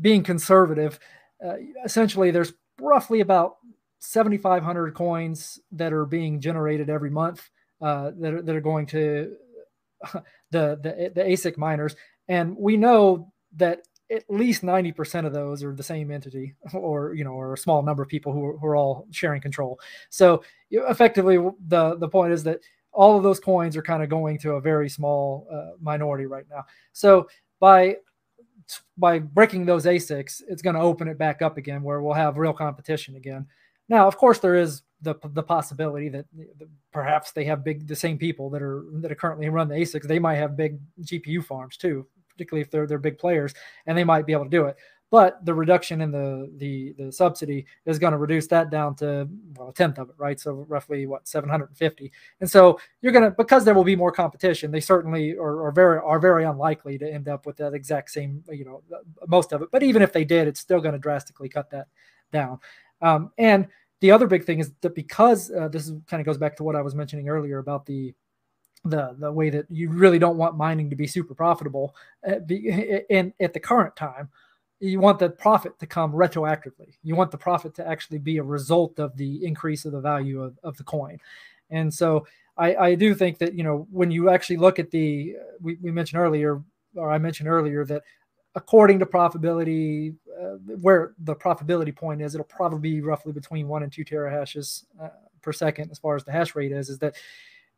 [0.00, 0.98] being conservative,
[1.46, 3.56] uh, essentially there's roughly about
[3.98, 7.50] 7,500 coins that are being generated every month
[7.82, 9.36] uh, that, are, that are going to
[10.50, 11.96] the, the the ASIC miners,
[12.28, 17.24] and we know that at least 90% of those are the same entity or you
[17.24, 19.78] know or a small number of people who are, who are all sharing control.
[20.10, 21.38] So effectively
[21.68, 22.60] the the point is that
[22.92, 26.44] all of those coins are kind of going to a very small uh, minority right
[26.50, 26.64] now.
[26.92, 27.28] So
[27.60, 27.96] by
[28.96, 32.36] by breaking those asics it's going to open it back up again where we'll have
[32.36, 33.44] real competition again
[33.90, 36.26] now of course there is the the possibility that
[36.92, 40.06] perhaps they have big the same people that are that are currently run the ASICs.
[40.06, 43.54] They might have big GPU farms too, particularly if they're they're big players,
[43.86, 44.76] and they might be able to do it.
[45.10, 49.28] But the reduction in the the the subsidy is going to reduce that down to
[49.56, 50.38] well a tenth of it, right?
[50.38, 52.12] So roughly what 750.
[52.40, 54.70] And so you're going to because there will be more competition.
[54.70, 58.44] They certainly are, are very are very unlikely to end up with that exact same
[58.50, 58.82] you know
[59.26, 59.68] most of it.
[59.72, 61.88] But even if they did, it's still going to drastically cut that
[62.32, 62.60] down.
[63.02, 63.66] Um, and
[64.00, 66.76] the other big thing is that because uh, this kind of goes back to what
[66.76, 68.14] I was mentioning earlier about the
[68.84, 71.94] the the way that you really don't want mining to be super profitable
[72.26, 72.68] uh, be,
[73.10, 74.30] in at the current time
[74.80, 76.94] you want the profit to come retroactively.
[77.02, 80.42] You want the profit to actually be a result of the increase of the value
[80.42, 81.18] of, of the coin.
[81.68, 82.26] And so
[82.56, 85.90] I, I do think that you know when you actually look at the we, we
[85.90, 86.62] mentioned earlier
[86.96, 88.02] or i mentioned earlier that
[88.54, 93.82] according to profitability, uh, where the profitability point is, it'll probably be roughly between one
[93.82, 95.08] and two terahashes uh,
[95.42, 96.88] per second as far as the hash rate is.
[96.88, 97.14] Is that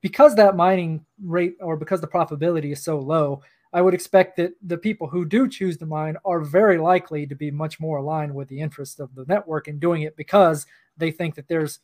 [0.00, 3.42] because that mining rate or because the profitability is so low,
[3.72, 7.34] I would expect that the people who do choose to mine are very likely to
[7.34, 10.66] be much more aligned with the interest of the network in doing it because
[10.96, 11.78] they think that there's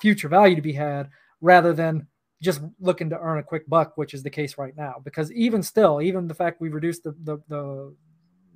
[0.00, 1.08] future value to be had
[1.40, 2.06] rather than
[2.42, 5.00] just looking to earn a quick buck, which is the case right now.
[5.02, 7.94] Because even still, even the fact we've reduced the the, the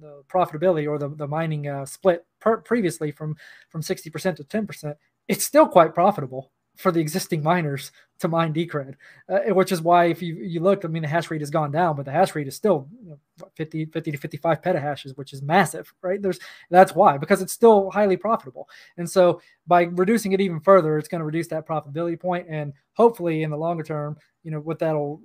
[0.01, 3.36] the profitability or the, the mining uh, split per, previously from
[3.68, 4.94] from 60% to 10%,
[5.28, 7.90] it's still quite profitable for the existing miners
[8.20, 8.94] to mine Decred,
[9.28, 11.72] uh, which is why if you, you look, I mean, the hash rate has gone
[11.72, 15.32] down, but the hash rate is still you know, 50, 50 to 55 petahashes, which
[15.32, 16.22] is massive, right?
[16.22, 16.38] There's
[16.70, 18.68] that's why, because it's still highly profitable.
[18.96, 22.46] And so by reducing it even further, it's going to reduce that profitability point.
[22.49, 25.20] And hopefully in the longer term, you know, what that'll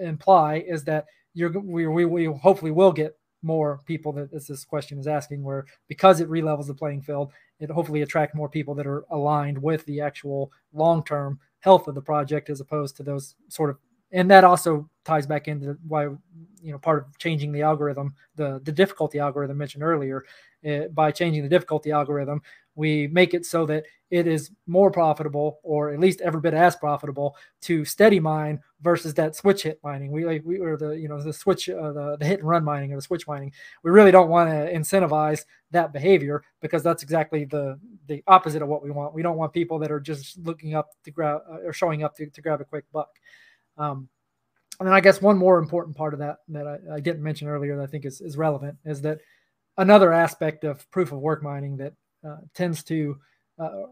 [0.00, 1.04] imply is that
[1.34, 5.64] you're, we, we, we hopefully will get more people that this question is asking where
[5.86, 9.84] because it relevels the playing field it hopefully attract more people that are aligned with
[9.86, 13.78] the actual long-term health of the project as opposed to those sort of
[14.10, 16.04] and that also ties back into why
[16.60, 20.24] you know part of changing the algorithm the the difficulty algorithm mentioned earlier
[20.68, 22.42] uh, by changing the difficulty algorithm
[22.78, 26.76] we make it so that it is more profitable or at least every bit as
[26.76, 30.12] profitable to steady mine versus that switch hit mining.
[30.12, 32.62] We like we were the you know the switch uh, the, the hit and run
[32.62, 33.52] mining or the switch mining.
[33.82, 38.68] We really don't want to incentivize that behavior because that's exactly the the opposite of
[38.68, 39.12] what we want.
[39.12, 42.14] We don't want people that are just looking up to grab uh, or showing up
[42.16, 43.10] to, to grab a quick buck.
[43.76, 44.08] Um,
[44.78, 47.48] and then I guess one more important part of that that I, I didn't mention
[47.48, 49.18] earlier that I think is, is relevant is that
[49.78, 51.94] another aspect of proof of work mining that
[52.54, 53.18] tends to
[53.58, 53.84] uh,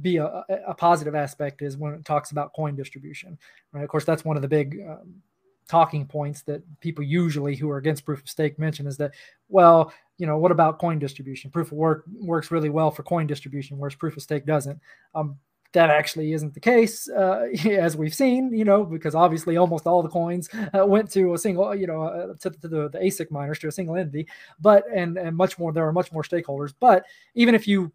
[0.00, 3.38] be a, a, positive aspect is when it talks about coin distribution.
[3.72, 3.82] Right?
[3.82, 5.14] Of course, that's one of the big um,
[5.68, 9.12] talking points that people usually who are against proof of stake mention is that,
[9.48, 11.50] well, you know, what about coin distribution?
[11.50, 14.78] Proof of work works really well for coin distribution, whereas proof of stake doesn't.
[15.14, 15.38] Um,
[15.72, 20.02] that actually isn't the case, uh, as we've seen, you know, because obviously almost all
[20.02, 23.30] the coins uh, went to a single, you know, uh, to, to the, the, ASIC
[23.30, 24.26] miners to a single entity.
[24.60, 26.72] But and and much more, there are much more stakeholders.
[26.78, 27.04] But
[27.34, 27.92] even if you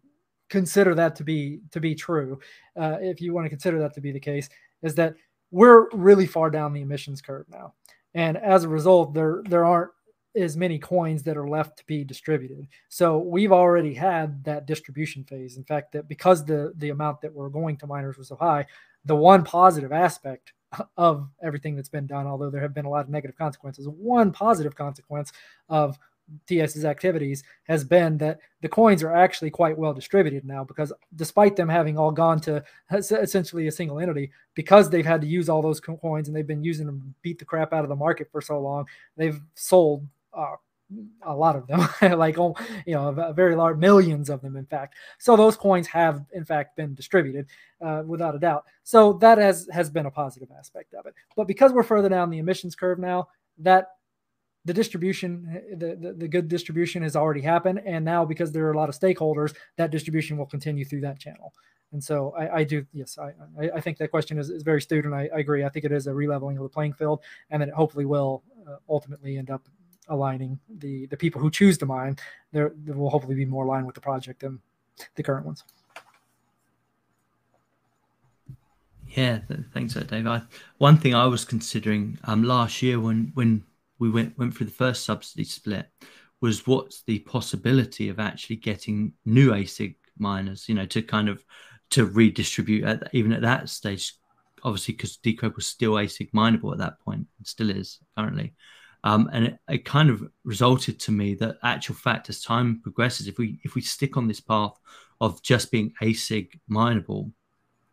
[0.50, 2.38] consider that to be to be true,
[2.76, 4.48] uh, if you want to consider that to be the case,
[4.82, 5.14] is that
[5.50, 7.74] we're really far down the emissions curve now,
[8.14, 9.90] and as a result, there there aren't
[10.36, 12.66] as many coins that are left to be distributed.
[12.88, 15.56] So we've already had that distribution phase.
[15.56, 18.66] In fact, that because the the amount that we're going to miners was so high,
[19.04, 20.52] the one positive aspect
[20.96, 24.32] of everything that's been done, although there have been a lot of negative consequences, one
[24.32, 25.32] positive consequence
[25.68, 25.98] of
[26.48, 31.54] TS's activities has been that the coins are actually quite well distributed now because despite
[31.54, 35.62] them having all gone to essentially a single entity, because they've had to use all
[35.62, 38.28] those coins and they've been using them to beat the crap out of the market
[38.32, 40.06] for so long, they've sold
[40.36, 40.56] uh,
[41.22, 42.54] a lot of them, like oh,
[42.86, 44.94] you know, very large millions of them, in fact.
[45.18, 47.46] So those coins have, in fact, been distributed
[47.80, 48.64] uh, without a doubt.
[48.82, 51.14] So that has has been a positive aspect of it.
[51.36, 53.28] But because we're further down the emissions curve now,
[53.58, 53.88] that
[54.64, 58.72] the distribution, the, the, the good distribution has already happened, and now because there are
[58.72, 61.52] a lot of stakeholders, that distribution will continue through that channel.
[61.92, 63.32] And so I, I do, yes, I,
[63.74, 65.64] I think that question is, is very astute, and I, I, agree.
[65.64, 67.20] I think it is a releveling of the playing field,
[67.50, 69.68] and that it hopefully will uh, ultimately end up
[70.08, 72.16] aligning the the people who choose to mine.
[72.52, 74.60] There, there will hopefully be more aligned with the project than
[75.14, 75.64] the current ones.
[79.08, 79.40] Yeah,
[79.72, 80.26] thanks, that Dave.
[80.26, 80.42] I,
[80.78, 83.64] one thing I was considering um, last year when when
[83.98, 85.86] we went went through the first subsidy split
[86.40, 91.44] was what's the possibility of actually getting new ASIC miners, you know, to kind of
[91.90, 94.14] to redistribute at even at that stage,
[94.64, 98.52] obviously because Decred was still ASIC mineable at that point, and still is currently.
[99.04, 103.28] Um, and it, it, kind of resulted to me that actual fact as time progresses,
[103.28, 104.72] if we if we stick on this path
[105.20, 107.30] of just being ASIC mineable,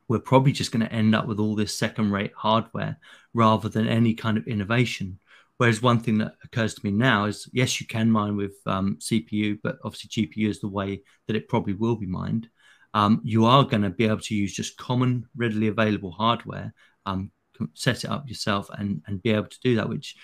[0.08, 2.98] we're probably just going to end up with all this second rate hardware
[3.34, 5.20] rather than any kind of innovation.
[5.58, 8.98] Whereas one thing that occurs to me now is yes, you can mine with um,
[9.02, 12.48] CPU, but obviously GPU is the way that it probably will be mined.
[12.94, 16.74] Um, you are going to be able to use just common, readily available hardware,
[17.06, 17.32] um,
[17.74, 20.16] set it up yourself, and and be able to do that, which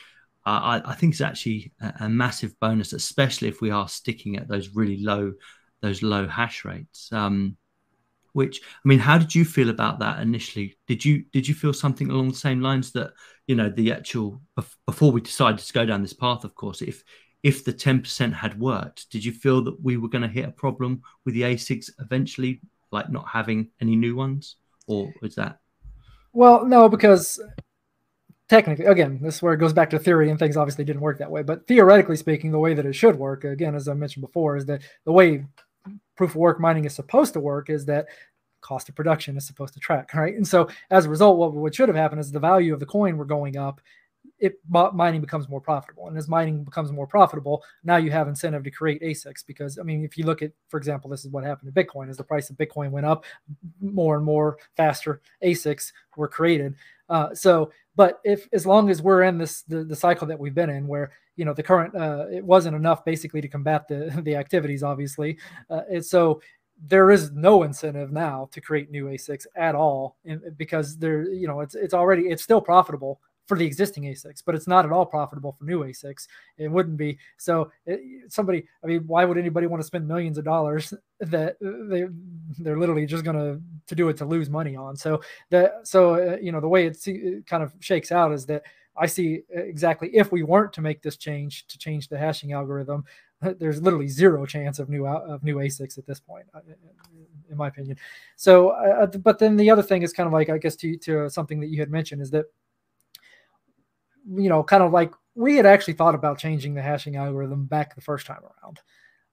[0.49, 4.47] I, I think it's actually a, a, massive bonus, especially if we are sticking at
[4.47, 5.33] those really low,
[5.81, 7.11] those low hash rates.
[7.11, 7.57] Um,
[8.33, 10.77] which I mean, how did you feel about that initially?
[10.87, 13.13] Did you did you feel something along the same lines that
[13.47, 14.41] you know the actual
[14.85, 16.43] before we decided to go down this path?
[16.43, 17.03] Of course, if
[17.41, 20.47] if the ten percent had worked, did you feel that we were going to hit
[20.47, 25.57] a problem with the ASICs eventually, like not having any new ones, or is that?
[26.31, 27.41] Well, no, because
[28.49, 31.17] technically, again, this is where it goes back to theory, and things obviously didn't work
[31.19, 31.43] that way.
[31.43, 34.65] But theoretically speaking, the way that it should work, again, as I mentioned before, is
[34.65, 35.45] that the way
[36.15, 38.07] proof of work mining is supposed to work is that
[38.61, 40.35] cost of production is supposed to track, right?
[40.35, 42.85] And so as a result, what, what should have happened is the value of the
[42.85, 43.81] coin were going up.
[44.39, 48.63] It mining becomes more profitable, and as mining becomes more profitable, now you have incentive
[48.63, 49.45] to create ASICs.
[49.45, 52.09] Because I mean, if you look at, for example, this is what happened to Bitcoin:
[52.09, 53.25] as the price of Bitcoin went up,
[53.81, 56.75] more and more faster ASICs were created.
[57.09, 60.53] Uh, so but if as long as we're in this the, the cycle that we've
[60.53, 64.13] been in, where you know the current uh, it wasn't enough basically to combat the
[64.23, 65.37] the activities, obviously,
[65.69, 66.39] uh, and so
[66.87, 70.15] there is no incentive now to create new ASICs at all,
[70.57, 74.55] because there you know it's it's already it's still profitable for the existing ASICs, but
[74.55, 76.27] it's not at all profitable for new ASICs.
[76.57, 77.17] It wouldn't be.
[77.37, 81.57] So it, somebody, I mean, why would anybody want to spend millions of dollars that
[81.61, 82.05] they
[82.59, 84.95] they're literally just going to do it to lose money on?
[84.95, 88.33] So that so uh, you know the way it, it eh, kind of shakes out
[88.33, 88.63] is that
[88.97, 93.05] I see exactly if we weren't to make this change to change the hashing algorithm,
[93.41, 96.45] there's literally zero chance of new of new ASICs at this point,
[97.49, 97.97] in my opinion.
[98.35, 101.29] So, uh, but then the other thing is kind of like I guess to to
[101.29, 102.45] something that you had mentioned is that
[104.35, 107.95] you know, kind of like we had actually thought about changing the hashing algorithm back
[107.95, 108.79] the first time around.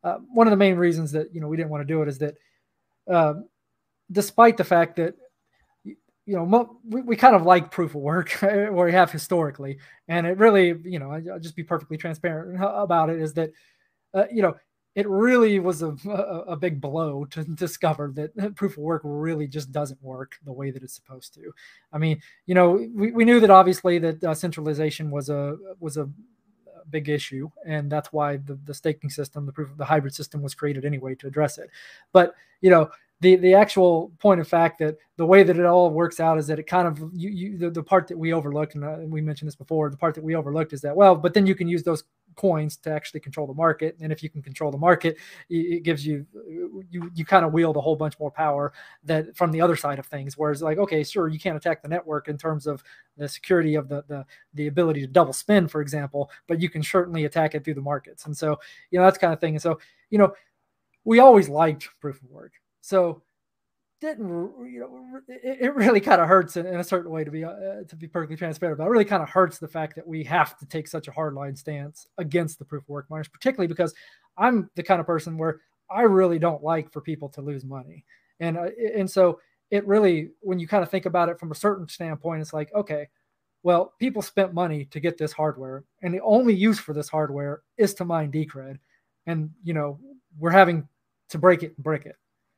[0.03, 2.09] Uh, one of the main reasons that you know we didn't want to do it
[2.09, 2.34] is that,
[3.11, 3.34] uh,
[4.12, 5.14] despite the fact that
[5.84, 9.78] you know we, we kind of like proof of work where we have historically,
[10.09, 13.51] and it really you know I, will just be perfectly transparent about it is that
[14.12, 14.55] uh, you know
[14.95, 15.97] it really was a,
[16.47, 20.70] a, big blow to discover that proof of work really just doesn't work the way
[20.70, 21.53] that it's supposed to.
[21.92, 25.97] I mean, you know, we, we knew that obviously that uh, centralization was a was
[25.97, 26.09] a
[26.90, 30.42] big issue, and that's why the, the staking system, the proof of the hybrid system,
[30.42, 31.70] was created anyway to address it.
[32.12, 32.90] But you know,
[33.21, 36.47] the the actual point of fact that the way that it all works out is
[36.47, 39.21] that it kind of you, you the, the part that we overlooked and uh, we
[39.21, 41.69] mentioned this before the part that we overlooked is that well but then you can
[41.69, 42.05] use those
[42.35, 43.97] coins to actually control the market.
[44.01, 45.17] And if you can control the market,
[45.49, 46.27] it gives you
[46.91, 48.73] you you kind of wield a whole bunch more power
[49.05, 50.37] that from the other side of things.
[50.37, 52.83] Whereas like, okay, sure, you can't attack the network in terms of
[53.17, 56.83] the security of the the the ability to double spend, for example, but you can
[56.83, 58.27] certainly attack it through the markets.
[58.27, 58.59] And so,
[58.91, 59.55] you know, that's kind of thing.
[59.55, 59.79] And so,
[60.11, 60.33] you know,
[61.05, 62.53] we always liked proof of work.
[62.85, 63.22] So
[64.01, 64.28] didn't
[64.70, 67.43] you know it, it really kind of hurts in, in, a certain way to be
[67.43, 68.91] uh, to be perfectly transparent but it.
[68.91, 71.57] Really kind of hurts the fact that we have to take such a hard line
[71.57, 73.95] stance against the proof of work miners particularly because
[74.37, 75.61] i'm the kind of person where
[75.91, 78.05] i really don't like for people to lose money.
[78.41, 81.55] And uh, and so it really when you kind of think about it from a
[81.55, 83.09] certain standpoint it's like okay
[83.64, 87.62] well, people spent money to get this hardware, and the only use for this hardware
[87.78, 88.78] is to mine Decred,
[89.26, 89.99] and you know
[90.39, 90.87] we're having
[91.30, 92.16] to break it and brick it.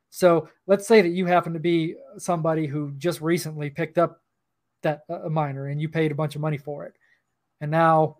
[0.09, 4.21] So let's say that you happen to be somebody who just recently picked up
[4.83, 6.93] that uh, miner and you paid a bunch of money for it,
[7.61, 8.17] and now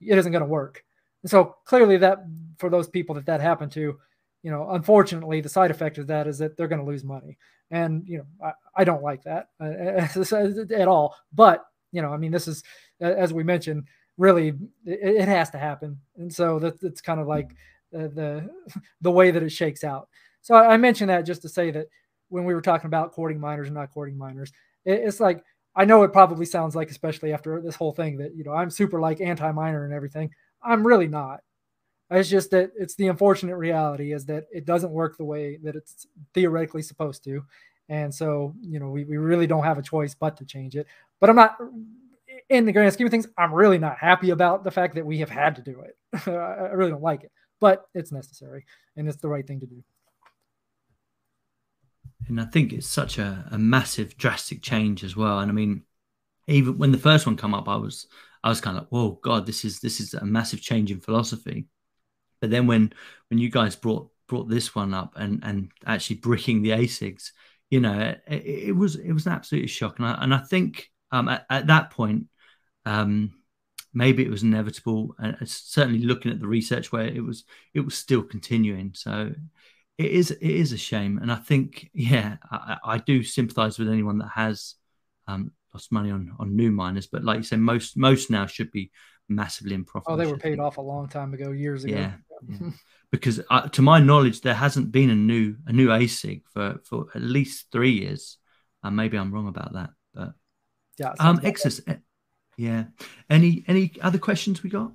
[0.00, 0.84] it isn't going to work.
[1.22, 2.18] And so clearly, that
[2.58, 3.98] for those people that that happened to,
[4.42, 7.36] you know, unfortunately, the side effect of that is that they're going to lose money,
[7.70, 11.16] and you know, I, I don't like that uh, at all.
[11.32, 12.62] But you know, I mean, this is
[13.00, 13.84] as we mentioned,
[14.16, 14.48] really
[14.84, 17.50] it, it has to happen, and so that it's kind of like
[17.92, 20.08] the, the the way that it shakes out.
[20.46, 21.88] So I mentioned that just to say that
[22.28, 24.52] when we were talking about courting miners and not courting miners,
[24.84, 25.42] it, it's like
[25.74, 28.70] I know it probably sounds like, especially after this whole thing, that you know I'm
[28.70, 30.30] super like anti-miner and everything.
[30.62, 31.40] I'm really not.
[32.12, 35.74] It's just that it's the unfortunate reality is that it doesn't work the way that
[35.74, 37.42] it's theoretically supposed to.
[37.88, 40.86] And so, you know, we, we really don't have a choice but to change it.
[41.18, 41.56] But I'm not,
[42.48, 45.18] in the grand scheme of things, I'm really not happy about the fact that we
[45.18, 45.96] have had to do it.
[46.28, 48.64] I really don't like it, but it's necessary
[48.96, 49.82] and it's the right thing to do.
[52.28, 55.38] And I think it's such a, a massive, drastic change as well.
[55.38, 55.82] And I mean,
[56.48, 58.06] even when the first one come up, I was
[58.42, 61.00] I was kind of like, whoa, God, this is this is a massive change in
[61.00, 61.66] philosophy.
[62.40, 62.92] But then when
[63.30, 67.30] when you guys brought brought this one up and and actually bricking the ASICs,
[67.70, 69.98] you know, it, it was it was an absolute shock.
[69.98, 72.26] And I and I think um, at, at, that point,
[72.84, 73.32] um,
[73.94, 75.14] maybe it was inevitable.
[75.18, 78.92] And certainly looking at the research where it was it was still continuing.
[78.94, 79.32] So
[79.98, 83.88] it is it is a shame, and I think yeah, I, I do sympathise with
[83.88, 84.74] anyone that has
[85.26, 87.06] um, lost money on on new miners.
[87.06, 88.90] But like you said, most most now should be
[89.28, 90.12] massively in profit.
[90.12, 91.94] Oh, they were paid off a long time ago, years ago.
[91.94, 92.12] Yeah,
[92.48, 92.70] yeah.
[93.10, 97.06] because uh, to my knowledge, there hasn't been a new a new ASIC for for
[97.14, 98.38] at least three years.
[98.82, 100.34] And uh, maybe I'm wrong about that, but
[100.98, 101.14] yeah.
[101.18, 101.96] Um, Exitus, eh,
[102.56, 102.84] yeah.
[103.30, 104.92] Any any other questions we got?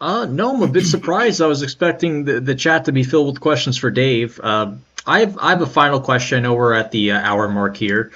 [0.00, 1.40] Uh, no, I'm a bit surprised.
[1.40, 4.40] I was expecting the, the chat to be filled with questions for Dave.
[4.42, 4.72] Uh,
[5.06, 6.38] I have I have a final question.
[6.38, 8.12] I know we're at the uh, hour mark here.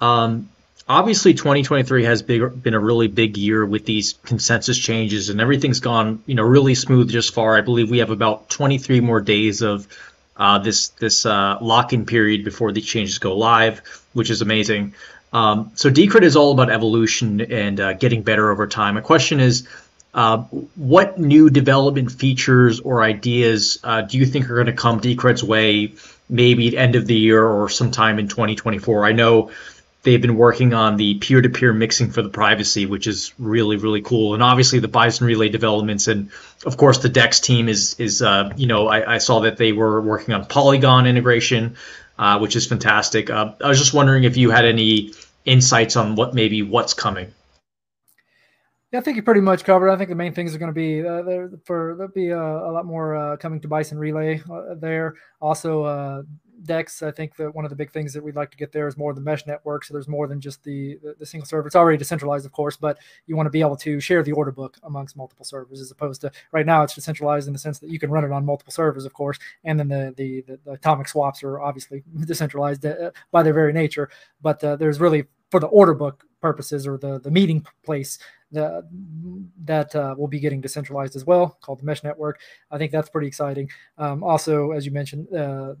[0.00, 0.48] Um,
[0.88, 5.80] obviously, 2023 has big, been a really big year with these consensus changes, and everything's
[5.80, 7.56] gone you know really smooth just far.
[7.56, 9.88] I believe we have about 23 more days of
[10.36, 13.80] uh, this this uh, lock-in period before the changes go live,
[14.12, 14.94] which is amazing.
[15.32, 18.94] Um, so Decred is all about evolution and uh, getting better over time.
[18.94, 19.66] My question is
[20.16, 20.38] uh,
[20.76, 25.44] what new development features or ideas uh, do you think are going to come Decred's
[25.44, 25.92] way,
[26.30, 29.04] maybe at end of the year or sometime in 2024?
[29.04, 29.50] I know
[30.04, 34.32] they've been working on the peer-to-peer mixing for the privacy, which is really really cool,
[34.32, 36.30] and obviously the Bison Relay developments, and
[36.64, 39.72] of course the Dex team is is uh, you know I, I, saw that they
[39.72, 41.76] were working on Polygon integration,
[42.18, 43.28] uh, which is fantastic.
[43.28, 45.12] Uh, I was just wondering if you had any
[45.44, 47.34] insights on what maybe what's coming.
[48.96, 49.90] Yeah, I think you pretty much covered.
[49.90, 52.40] I think the main things are going to be uh, there for there'll be a,
[52.40, 55.16] a lot more uh, coming to Bison Relay uh, there.
[55.38, 56.22] Also, uh,
[56.62, 57.02] Dex.
[57.02, 58.96] I think that one of the big things that we'd like to get there is
[58.96, 59.84] more of the mesh network.
[59.84, 61.66] So there's more than just the, the, the single server.
[61.66, 64.50] It's already decentralized, of course, but you want to be able to share the order
[64.50, 67.90] book amongst multiple servers, as opposed to right now it's decentralized in the sense that
[67.90, 70.70] you can run it on multiple servers, of course, and then the the, the, the
[70.70, 74.08] atomic swaps are obviously decentralized uh, by their very nature.
[74.40, 78.18] But uh, there's really for the order book purposes or the the meeting place
[78.52, 78.86] the,
[79.64, 82.38] that uh, will be getting decentralized as well, called the Mesh Network.
[82.70, 83.68] I think that's pretty exciting.
[83.98, 85.74] Um, also, as you mentioned, uh,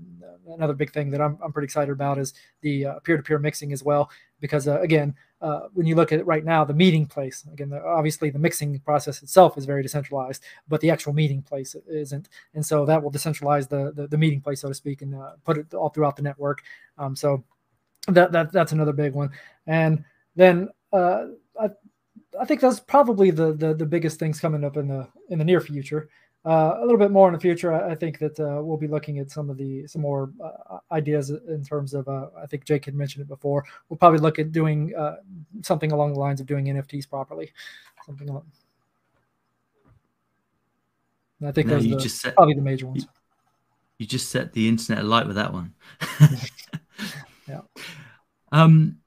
[0.52, 3.84] another big thing that I'm, I'm pretty excited about is the uh, peer-to-peer mixing as
[3.84, 7.44] well, because uh, again, uh, when you look at it right now, the meeting place,
[7.52, 11.76] again, the, obviously the mixing process itself is very decentralized, but the actual meeting place
[11.86, 12.28] isn't.
[12.54, 15.32] And so that will decentralize the, the, the meeting place, so to speak, and uh,
[15.44, 16.62] put it all throughout the network.
[16.98, 17.44] Um, so
[18.08, 19.30] that, that that's another big one.
[19.66, 20.04] And
[20.36, 21.26] then I,
[22.40, 25.44] I think that's probably the, the, the biggest things coming up in the in the
[25.44, 26.08] near future.
[26.44, 28.86] Uh, a little bit more in the future, I, I think that uh, we'll be
[28.86, 32.06] looking at some of the some more uh, ideas in terms of.
[32.06, 33.64] Uh, I think Jake had mentioned it before.
[33.88, 35.16] We'll probably look at doing uh,
[35.62, 37.52] something along the lines of doing NFTs properly,
[38.04, 38.44] something along.
[41.44, 43.02] I think no, those are just set, probably the major ones.
[43.02, 43.08] You,
[43.98, 45.74] you just set the internet alight with that one.
[47.48, 47.60] yeah.
[48.52, 48.98] Um,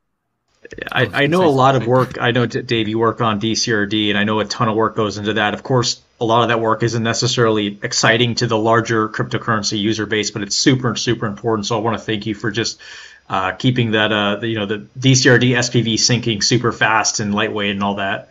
[0.91, 2.17] I, I know a lot of work.
[2.19, 5.17] I know Dave, you work on DCRD, and I know a ton of work goes
[5.17, 5.53] into that.
[5.53, 10.05] Of course, a lot of that work isn't necessarily exciting to the larger cryptocurrency user
[10.05, 11.65] base, but it's super, super important.
[11.65, 12.79] So I want to thank you for just
[13.29, 17.71] uh, keeping that, uh, the, you know, the DCRD SPV syncing super fast and lightweight
[17.71, 18.29] and all that.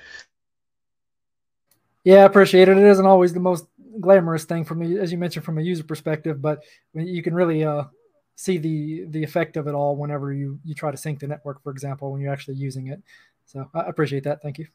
[2.05, 2.78] Yeah, I appreciate it.
[2.78, 3.66] It isn't always the most
[4.01, 6.62] glamorous thing for me, as you mentioned, from a user perspective, but
[6.95, 7.84] you can really uh,
[8.39, 11.61] see the the effect of it all whenever you you try to sync the network,
[11.62, 13.03] for example, when you're actually using it.
[13.47, 14.41] So I appreciate that.
[14.41, 14.66] Thank you.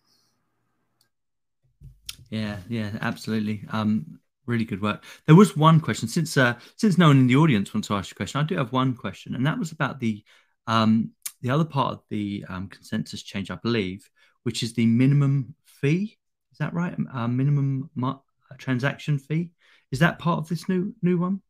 [2.29, 3.63] Yeah, yeah, absolutely.
[3.69, 5.05] Um, really good work.
[5.27, 8.11] There was one question since uh, since no one in the audience wants to ask
[8.11, 8.41] a question.
[8.41, 10.23] I do have one question, and that was about the
[10.67, 11.11] um,
[11.41, 14.09] the other part of the um, consensus change, I believe,
[14.43, 16.17] which is the minimum fee.
[16.51, 16.95] Is that right?
[17.13, 18.15] Uh, minimum uh,
[18.57, 19.51] transaction fee.
[19.91, 21.41] Is that part of this new new one?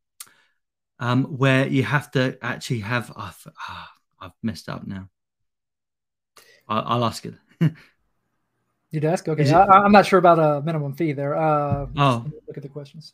[1.00, 3.12] Um, where you have to actually have.
[3.16, 3.84] Uh, uh,
[4.20, 5.08] I've messed up now.
[6.68, 7.34] I'll, I'll ask it.
[8.90, 9.28] You'd ask?
[9.28, 9.50] Okay.
[9.50, 11.34] I, am not sure about a minimum fee there.
[11.34, 13.12] Uh, oh, look at the questions.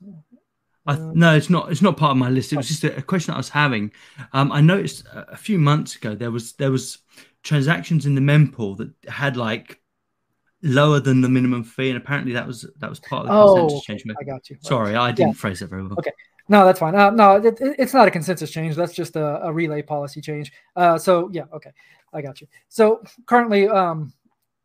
[0.87, 1.71] I, no, it's not.
[1.71, 2.53] It's not part of my list.
[2.53, 3.93] It was just a, a question I was having.
[4.35, 6.99] Um, I noticed a, a, few months ago there was there was
[7.43, 9.81] transactions in the mempool that had like
[10.63, 13.81] lower than the minimum fee, and apparently that was that was part of the oh,
[13.81, 14.03] change.
[14.21, 14.57] I got you.
[14.61, 15.35] Sorry, I didn't yeah.
[15.35, 15.95] phrase it very well.
[15.99, 16.13] Okay.
[16.51, 16.97] No, that's fine.
[16.97, 18.75] Uh, no, it, it's not a consensus change.
[18.75, 20.53] That's just a, a relay policy change.
[20.75, 21.71] Uh, so yeah, okay,
[22.13, 22.49] I got you.
[22.69, 24.13] So currently, um,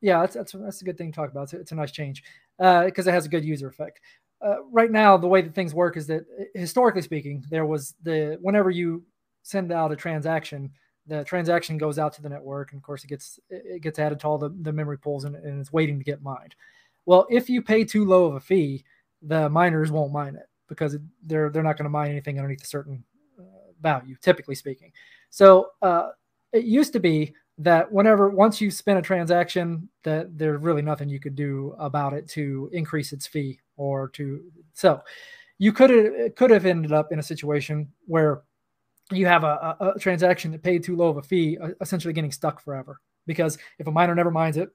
[0.02, 1.44] yeah, that's, that's, that's a good thing to talk about.
[1.44, 2.24] It's a, it's a nice change
[2.58, 4.02] because uh, it has a good user effect.
[4.42, 6.26] Uh, right now, the way that things work is that
[6.56, 9.04] historically speaking, there was the whenever you
[9.44, 10.72] send out a transaction,
[11.06, 14.20] the transaction goes out to the network, and of course, it gets it gets added
[14.22, 16.56] to all the, the memory pools, and, and it's waiting to get mined.
[17.06, 18.84] Well, if you pay too low of a fee,
[19.22, 22.68] the miners won't mine it because they're they're not going to mine anything underneath a
[22.68, 23.04] certain
[23.40, 23.44] uh,
[23.82, 24.92] value, typically speaking.
[25.30, 26.10] So uh,
[26.54, 31.08] it used to be that whenever once you spin a transaction that there's really nothing
[31.08, 34.44] you could do about it to increase its fee or to
[34.74, 35.02] so
[35.58, 38.42] you could have could have ended up in a situation where
[39.12, 42.32] you have a, a, a, transaction that paid too low of a fee essentially getting
[42.32, 44.70] stuck forever because if a miner never mines it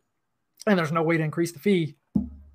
[0.66, 1.96] and there's no way to increase the fee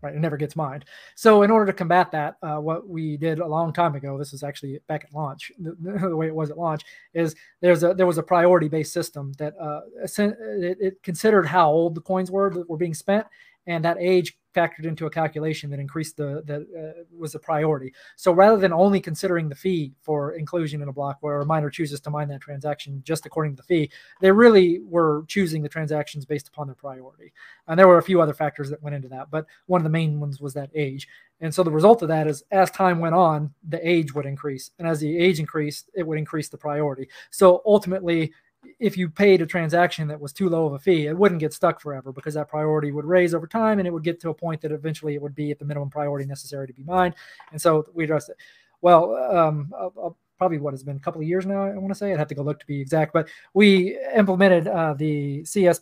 [0.06, 0.16] right?
[0.16, 0.86] It never gets mined.
[1.16, 4.34] So in order to combat that, uh, what we did a long time ago, this
[4.34, 5.76] is actually back at launch, the,
[6.10, 6.84] the way it was at launch,
[7.14, 11.70] is there's a there was a priority based system that uh, it, it considered how
[11.70, 13.26] old the coins were that were being spent,
[13.68, 17.93] and that age factored into a calculation that increased the that uh, was a priority.
[18.16, 21.70] So rather than only considering the fee for inclusion in a block where a miner
[21.70, 23.91] chooses to mine that transaction just according to the fee,
[24.22, 27.34] they really were choosing the transactions based upon their priority.
[27.68, 29.89] And there were a few other factors that went into that, but one of the
[29.89, 31.08] main ones was that age.
[31.41, 34.72] And so the result of that is as time went on, the age would increase.
[34.80, 37.10] And as the age increased, it would increase the priority.
[37.30, 38.34] So ultimately,
[38.80, 41.53] if you paid a transaction that was too low of a fee, it wouldn't get
[41.53, 44.34] stuck forever because that priority would raise over time and it would get to a
[44.34, 47.16] point that eventually it would be at the minimum priority necessary to be mined.
[47.51, 48.38] And so we addressed it.
[48.82, 49.74] Well, um,
[50.38, 52.11] probably what has been a couple of years now, I want to say.
[52.11, 55.82] I'd have to go look to be exact, but we implemented uh, the CS,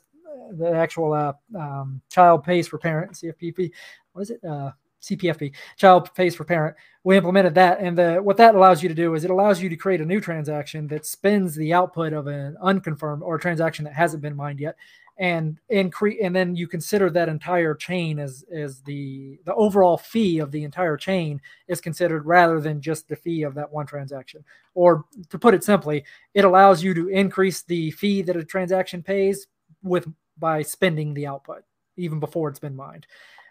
[0.52, 3.72] the actual uh, um, child pays for parent, CFPP.
[4.14, 4.44] What is it?
[4.44, 4.72] Uh,
[5.04, 6.76] CPFP, child pays for parent.
[7.04, 9.70] We implemented that, and the, what that allows you to do is it allows you
[9.70, 13.84] to create a new transaction that spends the output of an unconfirmed or a transaction
[13.86, 14.78] that hasn't been mined yet,
[15.18, 20.40] and increase, and then you consider that entire chain as as the the overall fee
[20.40, 24.44] of the entire chain is considered rather than just the fee of that one transaction.
[24.74, 29.04] Or to put it simply, it allows you to increase the fee that a transaction
[29.04, 29.48] pays
[29.84, 30.08] with
[30.40, 31.64] by spending the output
[31.96, 33.06] even before it's been mined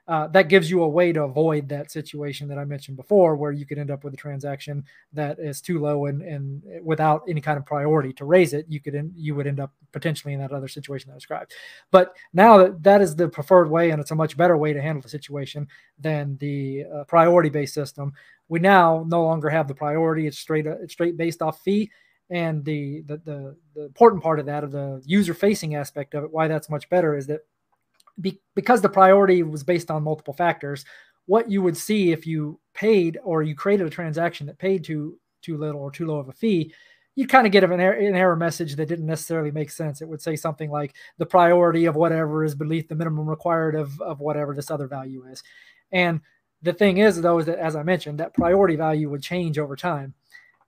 [0.08, 3.52] uh, that gives you a way to avoid that situation that I mentioned before, where
[3.52, 7.40] you could end up with a transaction that is too low and, and without any
[7.40, 10.40] kind of priority to raise it, you could in, you would end up potentially in
[10.40, 11.52] that other situation I described.
[11.92, 14.82] But now that that is the preferred way, and it's a much better way to
[14.82, 15.68] handle the situation
[16.00, 18.12] than the uh, priority based system.
[18.48, 21.90] We now no longer have the priority; it's straight uh, it's straight based off fee.
[22.30, 26.24] And the, the the the important part of that, of the user facing aspect of
[26.24, 27.42] it, why that's much better, is that
[28.20, 30.84] be, because the priority was based on multiple factors,
[31.26, 35.18] what you would see if you paid or you created a transaction that paid too
[35.42, 36.72] too little or too low of a fee,
[37.14, 40.00] you'd kind of get an error, an error message that didn't necessarily make sense.
[40.00, 44.00] It would say something like the priority of whatever is beneath the minimum required of,
[44.00, 45.42] of whatever this other value is.
[45.90, 46.20] And
[46.62, 49.76] the thing is, though, is that as I mentioned, that priority value would change over
[49.76, 50.14] time.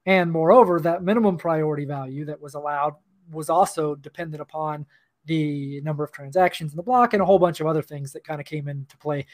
[0.06, 2.94] And moreover, that minimum priority value that was allowed
[3.30, 4.84] was also dependent upon
[5.26, 8.24] the number of transactions in the block, and a whole bunch of other things that
[8.24, 9.26] kind of came into play.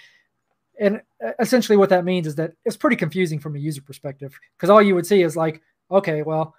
[0.79, 4.39] And uh, essentially, what that means is that it's pretty confusing from a user perspective
[4.57, 5.61] because all you would see is like,
[5.91, 6.55] okay, well,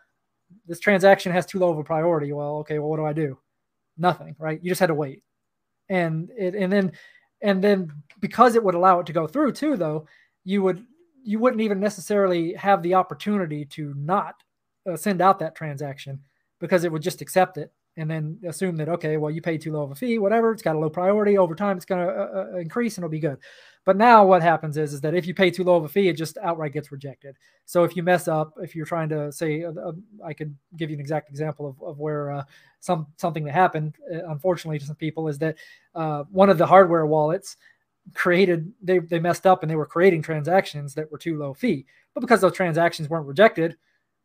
[0.68, 2.34] this transaction has too low of a priority.
[2.34, 3.38] Well, okay, well, what do I do?
[3.98, 4.60] Nothing, right?
[4.62, 5.24] You just had to wait,
[5.90, 6.92] and it, and then
[7.42, 10.06] and then because it would allow it to go through too, though,
[10.44, 10.86] you would
[11.24, 14.36] you wouldn't even necessarily have the opportunity to not
[14.90, 16.20] uh, send out that transaction
[16.60, 19.74] because it would just accept it and then assume that okay, well you paid too
[19.74, 20.52] low of a fee, whatever.
[20.52, 21.38] It's got a low priority.
[21.38, 23.38] Over time, it's going to uh, uh, increase and it'll be good.
[23.84, 26.08] But now what happens is is that if you pay too low of a fee,
[26.08, 27.36] it just outright gets rejected.
[27.66, 29.94] So if you mess up, if you're trying to say, uh, uh
[30.24, 32.44] I could give you an exact example of, of where uh,
[32.80, 35.58] some something that happened, uh, unfortunately to some people, is that
[36.30, 37.58] one of the hardware wallets
[38.14, 41.86] created they they messed up and they were creating transactions that were too low fee.
[42.14, 43.78] But because those transactions weren't rejected,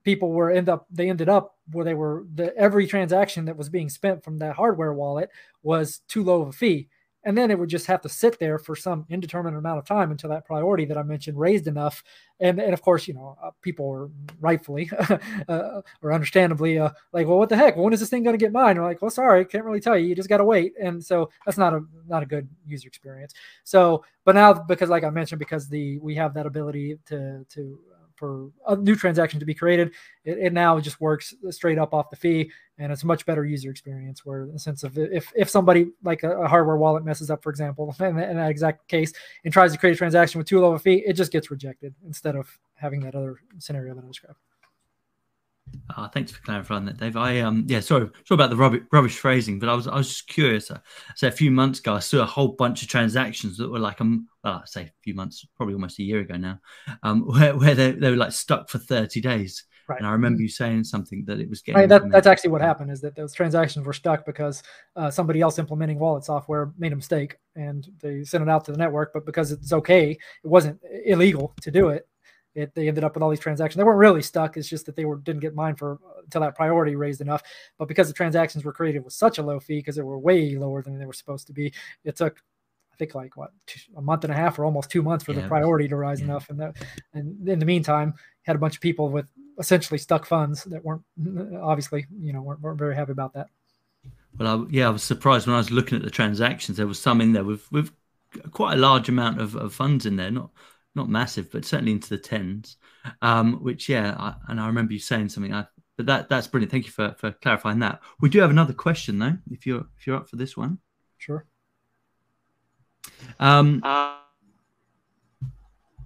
[0.04, 3.68] people were end up they ended up where they were the every transaction that was
[3.68, 5.30] being spent from that hardware wallet
[5.62, 6.88] was too low of a fee
[7.26, 10.12] and then it would just have to sit there for some indeterminate amount of time
[10.12, 12.04] until that priority that I mentioned raised enough.
[12.38, 14.88] And, and of course, you know, uh, people were rightfully
[15.48, 17.76] uh, or understandably uh, like, well, what the heck?
[17.76, 18.78] When is this thing going to get mine?
[18.78, 20.06] We're like, well, sorry, can't really tell you.
[20.06, 20.74] You just got to wait.
[20.80, 23.34] And so that's not a not a good user experience.
[23.64, 27.80] So, but now because, like I mentioned, because the we have that ability to to
[28.16, 29.92] for a new transaction to be created.
[30.24, 33.44] It, it, now just works straight up off the fee, and it's a much better
[33.44, 34.24] user experience.
[34.24, 37.42] Where in the sense of if if somebody like a, a hardware wallet messes up,
[37.42, 39.12] for example, in, in, that exact case,
[39.44, 41.94] and tries to create a transaction with too low a fee, it just gets rejected
[42.06, 44.38] instead of having that other scenario that I described.
[45.96, 47.16] Uh, thanks for clarifying that, Dave.
[47.16, 50.08] I um yeah, sorry, sorry about the rubbish, rubbish phrasing, but I was I was
[50.08, 50.70] just curious.
[50.70, 50.78] Uh,
[51.14, 54.00] so a few months ago, I saw a whole bunch of transactions that were like
[54.00, 56.58] um well, I say a few months, probably almost a year ago now,
[57.02, 59.64] um where, where they, they were like stuck for thirty days.
[59.88, 60.00] Right.
[60.00, 61.78] And I remember you saying something that it was getting.
[61.78, 64.64] Right, that, that's actually what happened is that those transactions were stuck because
[64.96, 68.72] uh, somebody else implementing wallet software made a mistake and they sent it out to
[68.72, 69.12] the network.
[69.12, 70.18] But because it's okay, it
[70.48, 72.08] wasn't illegal to do it
[72.56, 73.76] it, they ended up with all these transactions.
[73.76, 74.56] They weren't really stuck.
[74.56, 77.42] It's just that they were didn't get mined for until that priority raised enough.
[77.78, 80.56] But because the transactions were created with such a low fee, because they were way
[80.56, 81.72] lower than they were supposed to be,
[82.04, 82.42] it took
[82.92, 83.50] I think like what
[83.94, 86.20] a month and a half or almost two months for yeah, the priority to rise
[86.20, 86.26] yeah.
[86.26, 86.48] enough.
[86.48, 86.76] And that,
[87.12, 91.02] and in the meantime, had a bunch of people with essentially stuck funds that weren't
[91.20, 93.48] mm, obviously you know weren't, weren't very happy about that.
[94.38, 96.78] Well, I, yeah, I was surprised when I was looking at the transactions.
[96.78, 97.92] There was some in there with with
[98.50, 100.50] quite a large amount of, of funds in there, not
[100.96, 102.76] not massive, but certainly into the tens.
[103.22, 105.54] Um, which yeah, I, and I remember you saying something.
[105.54, 105.66] I,
[105.96, 106.72] but that that's brilliant.
[106.72, 108.00] Thank you for for clarifying that.
[108.20, 110.78] We do have another question though, if you're if you're up for this one.
[111.18, 111.44] Sure.
[113.38, 113.80] Um.
[113.84, 114.16] Uh,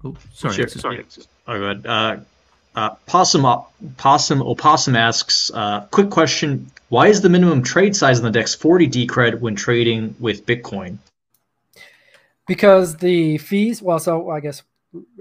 [0.05, 0.55] oh, sorry.
[0.55, 1.07] Sure, sorry.
[1.47, 1.87] Oh, go ahead.
[1.87, 2.17] Uh,
[2.75, 3.45] uh, Possum,
[3.97, 8.55] Possum, Opossum asks, uh, quick question: Why is the minimum trade size on the DEX
[8.55, 10.99] 40 Decred when trading with Bitcoin?
[12.47, 14.63] Because the fees, well, so I guess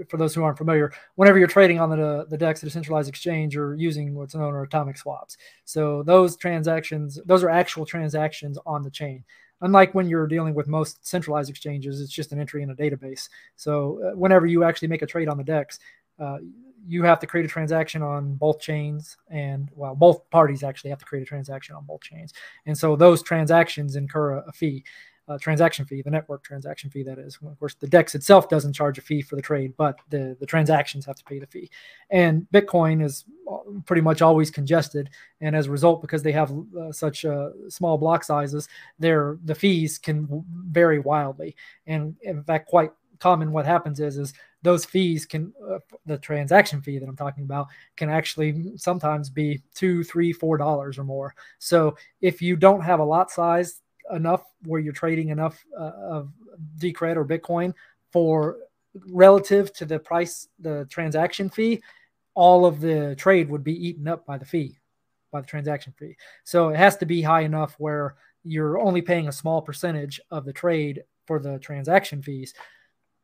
[0.08, 3.10] for those who aren't familiar, whenever you're trading on the the DEX, at a centralized
[3.10, 5.38] exchange, you're using what's known as atomic swaps.
[5.66, 9.24] So those transactions, those are actual transactions on the chain.
[9.62, 13.30] Unlike when you're dealing with most centralized exchanges, it's just an entry in a database.
[13.56, 15.80] So uh, whenever you actually make a trade on the DEX,
[16.18, 16.38] uh,
[16.88, 21.00] you have to create a transaction on both chains, and well, both parties actually have
[21.00, 22.34] to create a transaction on both chains.
[22.66, 24.86] And so those transactions incur a, a fee
[25.30, 27.38] uh, transaction fee, the network transaction fee, that is.
[27.46, 30.46] Of course, the DEX itself doesn't charge a fee for the trade, but the, the
[30.46, 31.70] transactions have to pay the fee.
[32.10, 33.26] And Bitcoin is
[33.86, 35.10] pretty much always congested.
[35.40, 39.56] And as a result, because they have uh, such uh, small block sizes, their the
[39.56, 41.56] fees can vary wildly.
[41.86, 46.82] And in fact, quite common what happens is is those fees can uh, the transaction
[46.82, 51.36] fee that i'm talking about can actually sometimes be two three four dollars or more
[51.60, 53.82] so if you don't have a lot size
[54.12, 56.32] enough where you're trading enough uh, of
[56.78, 57.74] Decred or Bitcoin
[58.12, 58.58] for
[59.08, 61.82] relative to the price, the transaction fee,
[62.34, 64.78] all of the trade would be eaten up by the fee,
[65.32, 66.16] by the transaction fee.
[66.44, 70.46] So it has to be high enough where you're only paying a small percentage of
[70.46, 72.54] the trade for the transaction fees,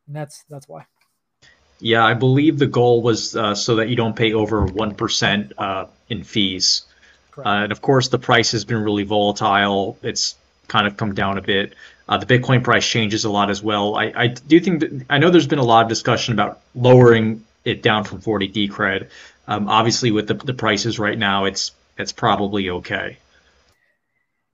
[0.06, 0.86] and that's that's why.
[1.78, 5.52] Yeah, I believe the goal was uh, so that you don't pay over one percent
[5.58, 6.86] uh, in fees.
[7.36, 9.98] Uh, and of course, the price has been really volatile.
[10.02, 10.36] It's
[10.68, 11.74] kind of come down a bit.
[12.08, 13.96] Uh, the Bitcoin price changes a lot as well.
[13.96, 17.44] I, I do think that I know there's been a lot of discussion about lowering
[17.64, 19.08] it down from 40 Decred.
[19.48, 23.18] Um, obviously, with the, the prices right now, it's it's probably okay.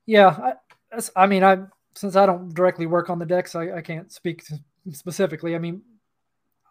[0.07, 0.55] Yeah,
[0.93, 1.59] I, I mean, I
[1.95, 4.45] since I don't directly work on the DEX, I, I can't speak
[4.93, 5.55] specifically.
[5.55, 5.83] I mean,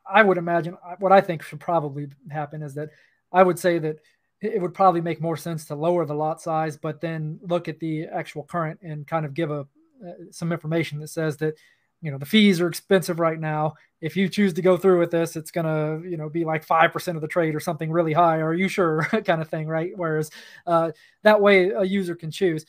[0.09, 2.89] I would imagine what I think should probably happen is that
[3.31, 3.97] I would say that
[4.41, 7.79] it would probably make more sense to lower the lot size, but then look at
[7.79, 9.67] the actual current and kind of give a
[10.05, 11.55] uh, some information that says that
[12.01, 13.75] you know the fees are expensive right now.
[14.01, 16.91] If you choose to go through with this, it's gonna you know be like five
[16.91, 18.37] percent of the trade or something really high.
[18.37, 19.03] Are you sure?
[19.25, 19.91] kind of thing, right?
[19.95, 20.31] Whereas
[20.65, 20.91] uh,
[21.23, 22.65] that way a user can choose.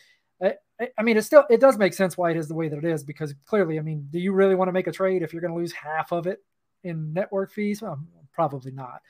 [0.83, 2.79] I, I mean, it still it does make sense why it is the way that
[2.79, 5.33] it is because clearly, I mean, do you really want to make a trade if
[5.33, 6.43] you're going to lose half of it
[6.83, 7.83] in network fees?
[7.83, 8.01] Well,
[8.33, 9.01] probably not.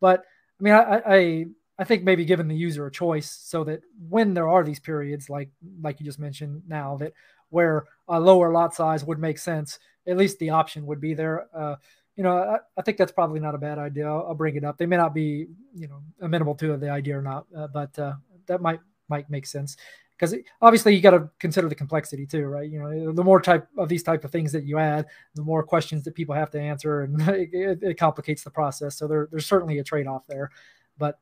[0.00, 0.24] But
[0.60, 1.46] I mean, I, I
[1.78, 5.28] I think maybe giving the user a choice so that when there are these periods
[5.28, 5.50] like
[5.82, 7.12] like you just mentioned now that
[7.50, 11.46] where a lower lot size would make sense, at least the option would be there.
[11.54, 11.76] Uh,
[12.16, 14.06] you know, I, I, think that's probably not a bad idea.
[14.06, 14.78] I'll, I'll, bring it up.
[14.78, 18.14] They may not be, you know, amenable to the idea or not, uh, but uh,
[18.46, 19.76] that might might make sense
[20.18, 22.70] because obviously you got to consider the complexity too, right?
[22.70, 25.62] You know, the more type of these type of things that you add, the more
[25.62, 28.96] questions that people have to answer, and it, it complicates the process.
[28.96, 30.50] So there, there's certainly a trade off there,
[30.98, 31.18] but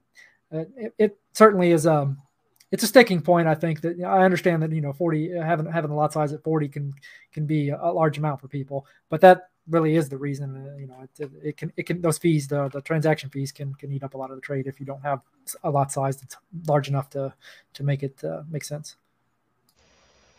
[0.55, 2.18] it, it, certainly is um
[2.70, 3.47] it's a sticking point.
[3.47, 6.43] I think that I understand that you know 40 having having a lot size at
[6.43, 6.93] 40 can
[7.32, 10.56] can be a large amount for people, but that really is the reason.
[10.56, 13.74] Uh, you know, it, it, can it can those fees the the transaction fees can
[13.74, 15.20] can eat up a lot of the trade if you don't have
[15.62, 16.36] a lot size that's
[16.66, 17.32] large enough to
[17.74, 18.97] to make it uh, make sense.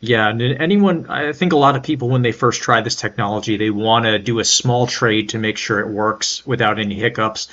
[0.02, 3.58] Yeah, and anyone, I think a lot of people, when they first try this technology,
[3.58, 7.48] they want to do a small trade to make sure it works without any hiccups.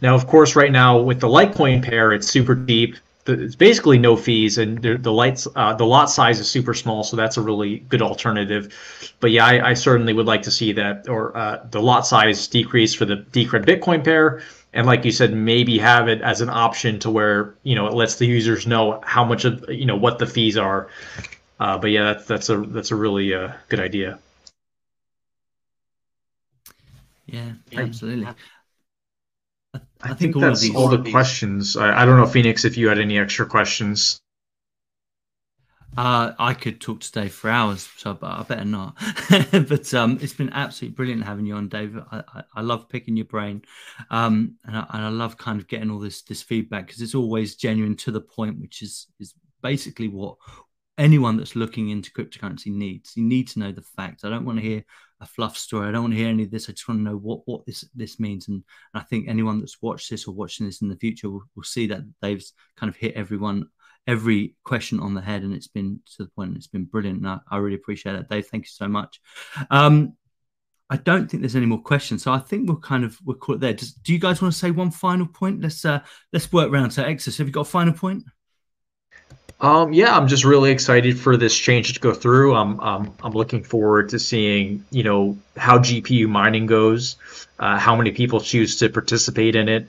[0.00, 2.96] Now, of course, right now with the Litecoin pair, it's super deep.
[3.26, 7.02] It's basically no fees, and the, the lights, uh, the lot size is super small,
[7.02, 8.72] so that's a really good alternative.
[9.20, 12.46] But yeah, I, I certainly would like to see that, or uh, the lot size
[12.46, 14.40] decrease for the Decred Bitcoin pair,
[14.72, 17.92] and like you said, maybe have it as an option to where you know it
[17.92, 20.88] lets the users know how much of you know what the fees are.
[21.60, 24.18] Uh, but yeah, that's that's a that's a really uh, good idea.
[27.26, 28.26] Yeah, absolutely.
[28.26, 28.34] I,
[29.74, 31.76] I, I think, think all that's all the questions.
[31.76, 34.18] I, I don't know, Phoenix, if you had any extra questions.
[35.96, 38.96] Uh, I could talk to Dave for hours, so but I better not.
[39.50, 41.98] but um, it's been absolutely brilliant having you on, Dave.
[42.12, 43.62] I, I, I love picking your brain,
[44.10, 47.16] um, and, I, and I love kind of getting all this this feedback because it's
[47.16, 50.36] always genuine to the point, which is is basically what
[50.98, 53.16] anyone that's looking into cryptocurrency needs.
[53.16, 54.24] You need to know the facts.
[54.24, 54.84] I don't want to hear
[55.20, 55.88] a fluff story.
[55.88, 56.68] I don't want to hear any of this.
[56.68, 58.48] I just want to know what what this this means.
[58.48, 58.62] And,
[58.92, 61.62] and I think anyone that's watched this or watching this in the future will, will
[61.62, 62.44] see that they've
[62.76, 63.68] kind of hit everyone
[64.06, 66.56] every question on the head, and it's been to the point.
[66.56, 67.18] It's been brilliant.
[67.18, 68.46] And I, I really appreciate it, Dave.
[68.46, 69.20] Thank you so much.
[69.70, 70.14] Um,
[70.90, 73.56] I don't think there's any more questions, so I think we'll kind of we'll call
[73.56, 73.74] it there.
[73.74, 75.60] Do you guys want to say one final point?
[75.60, 76.00] Let's uh
[76.32, 76.92] let's work around.
[76.92, 78.24] So, Exitus, have you got a final point?
[79.60, 82.54] Um, yeah, I'm just really excited for this change to go through.
[82.54, 87.16] I'm um, I'm looking forward to seeing you know how GPU mining goes,
[87.58, 89.88] uh, how many people choose to participate in it,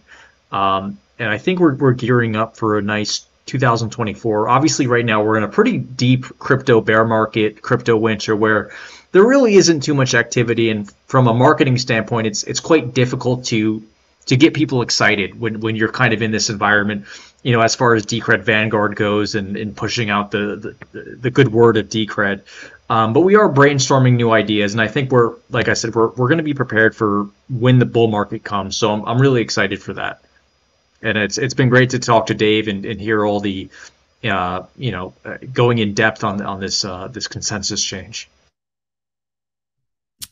[0.52, 4.50] um, and I think we're we're gearing up for a nice 2024.
[4.50, 8.72] Obviously, right now we're in a pretty deep crypto bear market, crypto winter, where
[9.12, 13.46] there really isn't too much activity, and from a marketing standpoint, it's it's quite difficult
[13.46, 13.84] to
[14.26, 17.06] to get people excited when when you're kind of in this environment
[17.44, 21.32] you know, as far as Decred Vanguard goes and, and pushing out the, the, the
[21.32, 22.42] good word of Decred.
[22.90, 26.08] Um, but we are brainstorming new ideas, and I think we're, like I said, we're,
[26.10, 28.76] we're going to be prepared for when the bull market comes.
[28.76, 30.22] So I'm, I'm really excited for that.
[31.02, 33.70] And it's it's been great to talk to Dave and, and hear all the,
[34.24, 38.28] uh, you know, uh, going in depth on on this uh, this consensus change.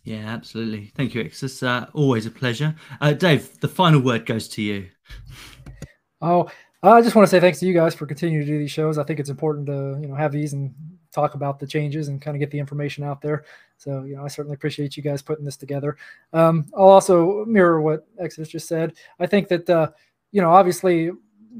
[0.03, 0.91] Yeah, absolutely.
[0.95, 1.43] Thank you, X.
[1.43, 2.75] It's uh, always a pleasure.
[2.99, 4.87] Uh, Dave, the final word goes to you.
[6.21, 6.49] Oh,
[6.83, 8.97] I just want to say thanks to you guys for continuing to do these shows.
[8.97, 10.73] I think it's important to you know have these and
[11.11, 13.45] talk about the changes and kind of get the information out there.
[13.77, 15.97] So you know, I certainly appreciate you guys putting this together.
[16.33, 18.93] Um, I'll also mirror what Exitus just said.
[19.19, 19.91] I think that uh,
[20.31, 21.11] you know, obviously,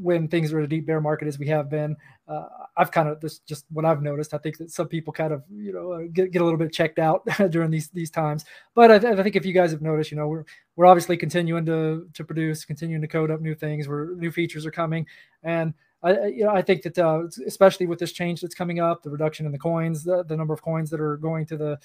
[0.02, 1.96] when things are in a deep bear market as we have been,
[2.28, 4.34] uh, I've kind of this just what I've noticed.
[4.34, 6.74] I think that some people kind of you know uh, get, get a little bit
[6.74, 8.46] checked out during these these times.
[8.76, 10.46] But I, I, think if you guys have noticed, you know, we're
[10.76, 13.88] we're obviously continuing to to produce, continuing to code up new things.
[13.88, 15.06] Where new features are coming,
[15.44, 19.04] and I you know I think that uh, especially with this change that's coming up,
[19.04, 21.80] the reduction in the coins, the, the number of coins that are going to the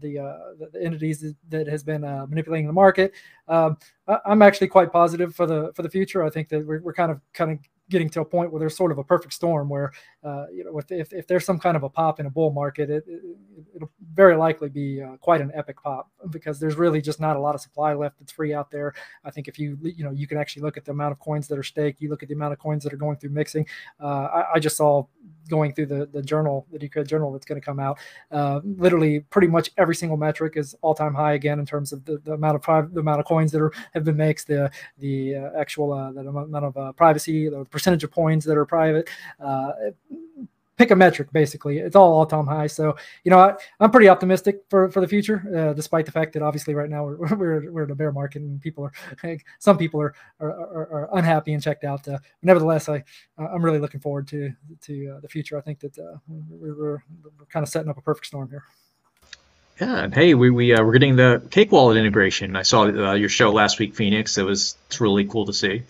[0.00, 0.38] the, uh,
[0.72, 3.12] the entities that, has been uh, manipulating the market.
[3.48, 3.76] Um,
[4.08, 6.24] I, am actually quite positive for the for the future.
[6.24, 7.58] I think that we're, we're kind of kind of
[7.88, 9.92] getting to a point where there's sort of a perfect storm where
[10.24, 12.50] uh, you know if, if, if, there's some kind of a pop in a bull
[12.50, 17.00] market it, it will very likely be uh, quite an epic pop because there's really
[17.00, 18.18] just not a lot of supply left.
[18.18, 18.94] That's free out there.
[19.24, 21.48] I think if you you know you can actually look at the amount of coins
[21.48, 23.66] that are staked you look at the amount of coins that are going through mixing.
[24.00, 25.04] Uh, I, I, just saw
[25.48, 27.98] going through the the journal the decred journal that's going to come out
[28.32, 32.18] uh, literally pretty much every single metric is all-time high again in terms of the,
[32.24, 35.50] the amount of the amount of coins that are have been mixed the the uh,
[35.58, 39.08] actual uh, the amount of privacy the percentage of points that are private.
[39.38, 39.72] Uh,
[40.76, 41.78] pick a metric, basically.
[41.78, 42.66] It's all all-time high.
[42.66, 46.32] So, you know, I, am pretty optimistic for, for the future, uh, despite the fact
[46.34, 49.78] that obviously right now we're, we're, we're in a bear market and people are, some
[49.78, 52.06] people are, are, are, are unhappy and checked out.
[52.08, 53.02] Uh, nevertheless, I,
[53.38, 55.58] I'm really looking forward to, to uh, the future.
[55.58, 57.02] I think that uh, we're, we're,
[57.38, 58.64] we're kind of setting up a perfect storm here.
[59.80, 62.56] Yeah, and hey, we we uh, we're getting the Cake Wallet integration.
[62.56, 64.38] I saw uh, your show last week, Phoenix.
[64.38, 65.82] It was it's really cool to see.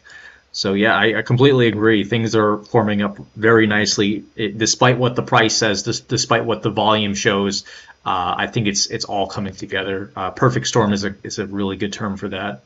[0.57, 2.03] So yeah, I, I completely agree.
[2.03, 6.63] Things are forming up very nicely, it, despite what the price says, dis, despite what
[6.63, 7.65] the volume shows.
[8.07, 10.11] Uh, I think it's it's all coming together.
[10.17, 12.63] Uh, perfect storm is a is a really good term for that.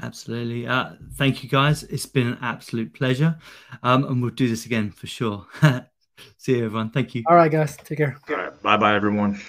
[0.00, 0.68] Absolutely.
[0.68, 1.82] Uh, thank you, guys.
[1.82, 3.36] It's been an absolute pleasure,
[3.82, 5.46] um, and we'll do this again for sure.
[6.38, 6.90] See you, everyone.
[6.90, 7.24] Thank you.
[7.28, 7.76] All right, guys.
[7.76, 8.16] Take care.
[8.28, 8.62] All right.
[8.62, 9.40] Bye, bye, everyone.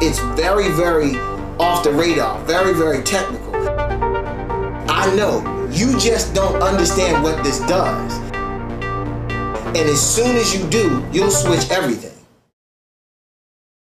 [0.00, 1.16] It's very, very
[1.60, 2.42] off the radar.
[2.46, 3.47] Very, very technical.
[5.00, 8.14] I know you just don't understand what this does.
[9.68, 12.17] And as soon as you do, you'll switch everything.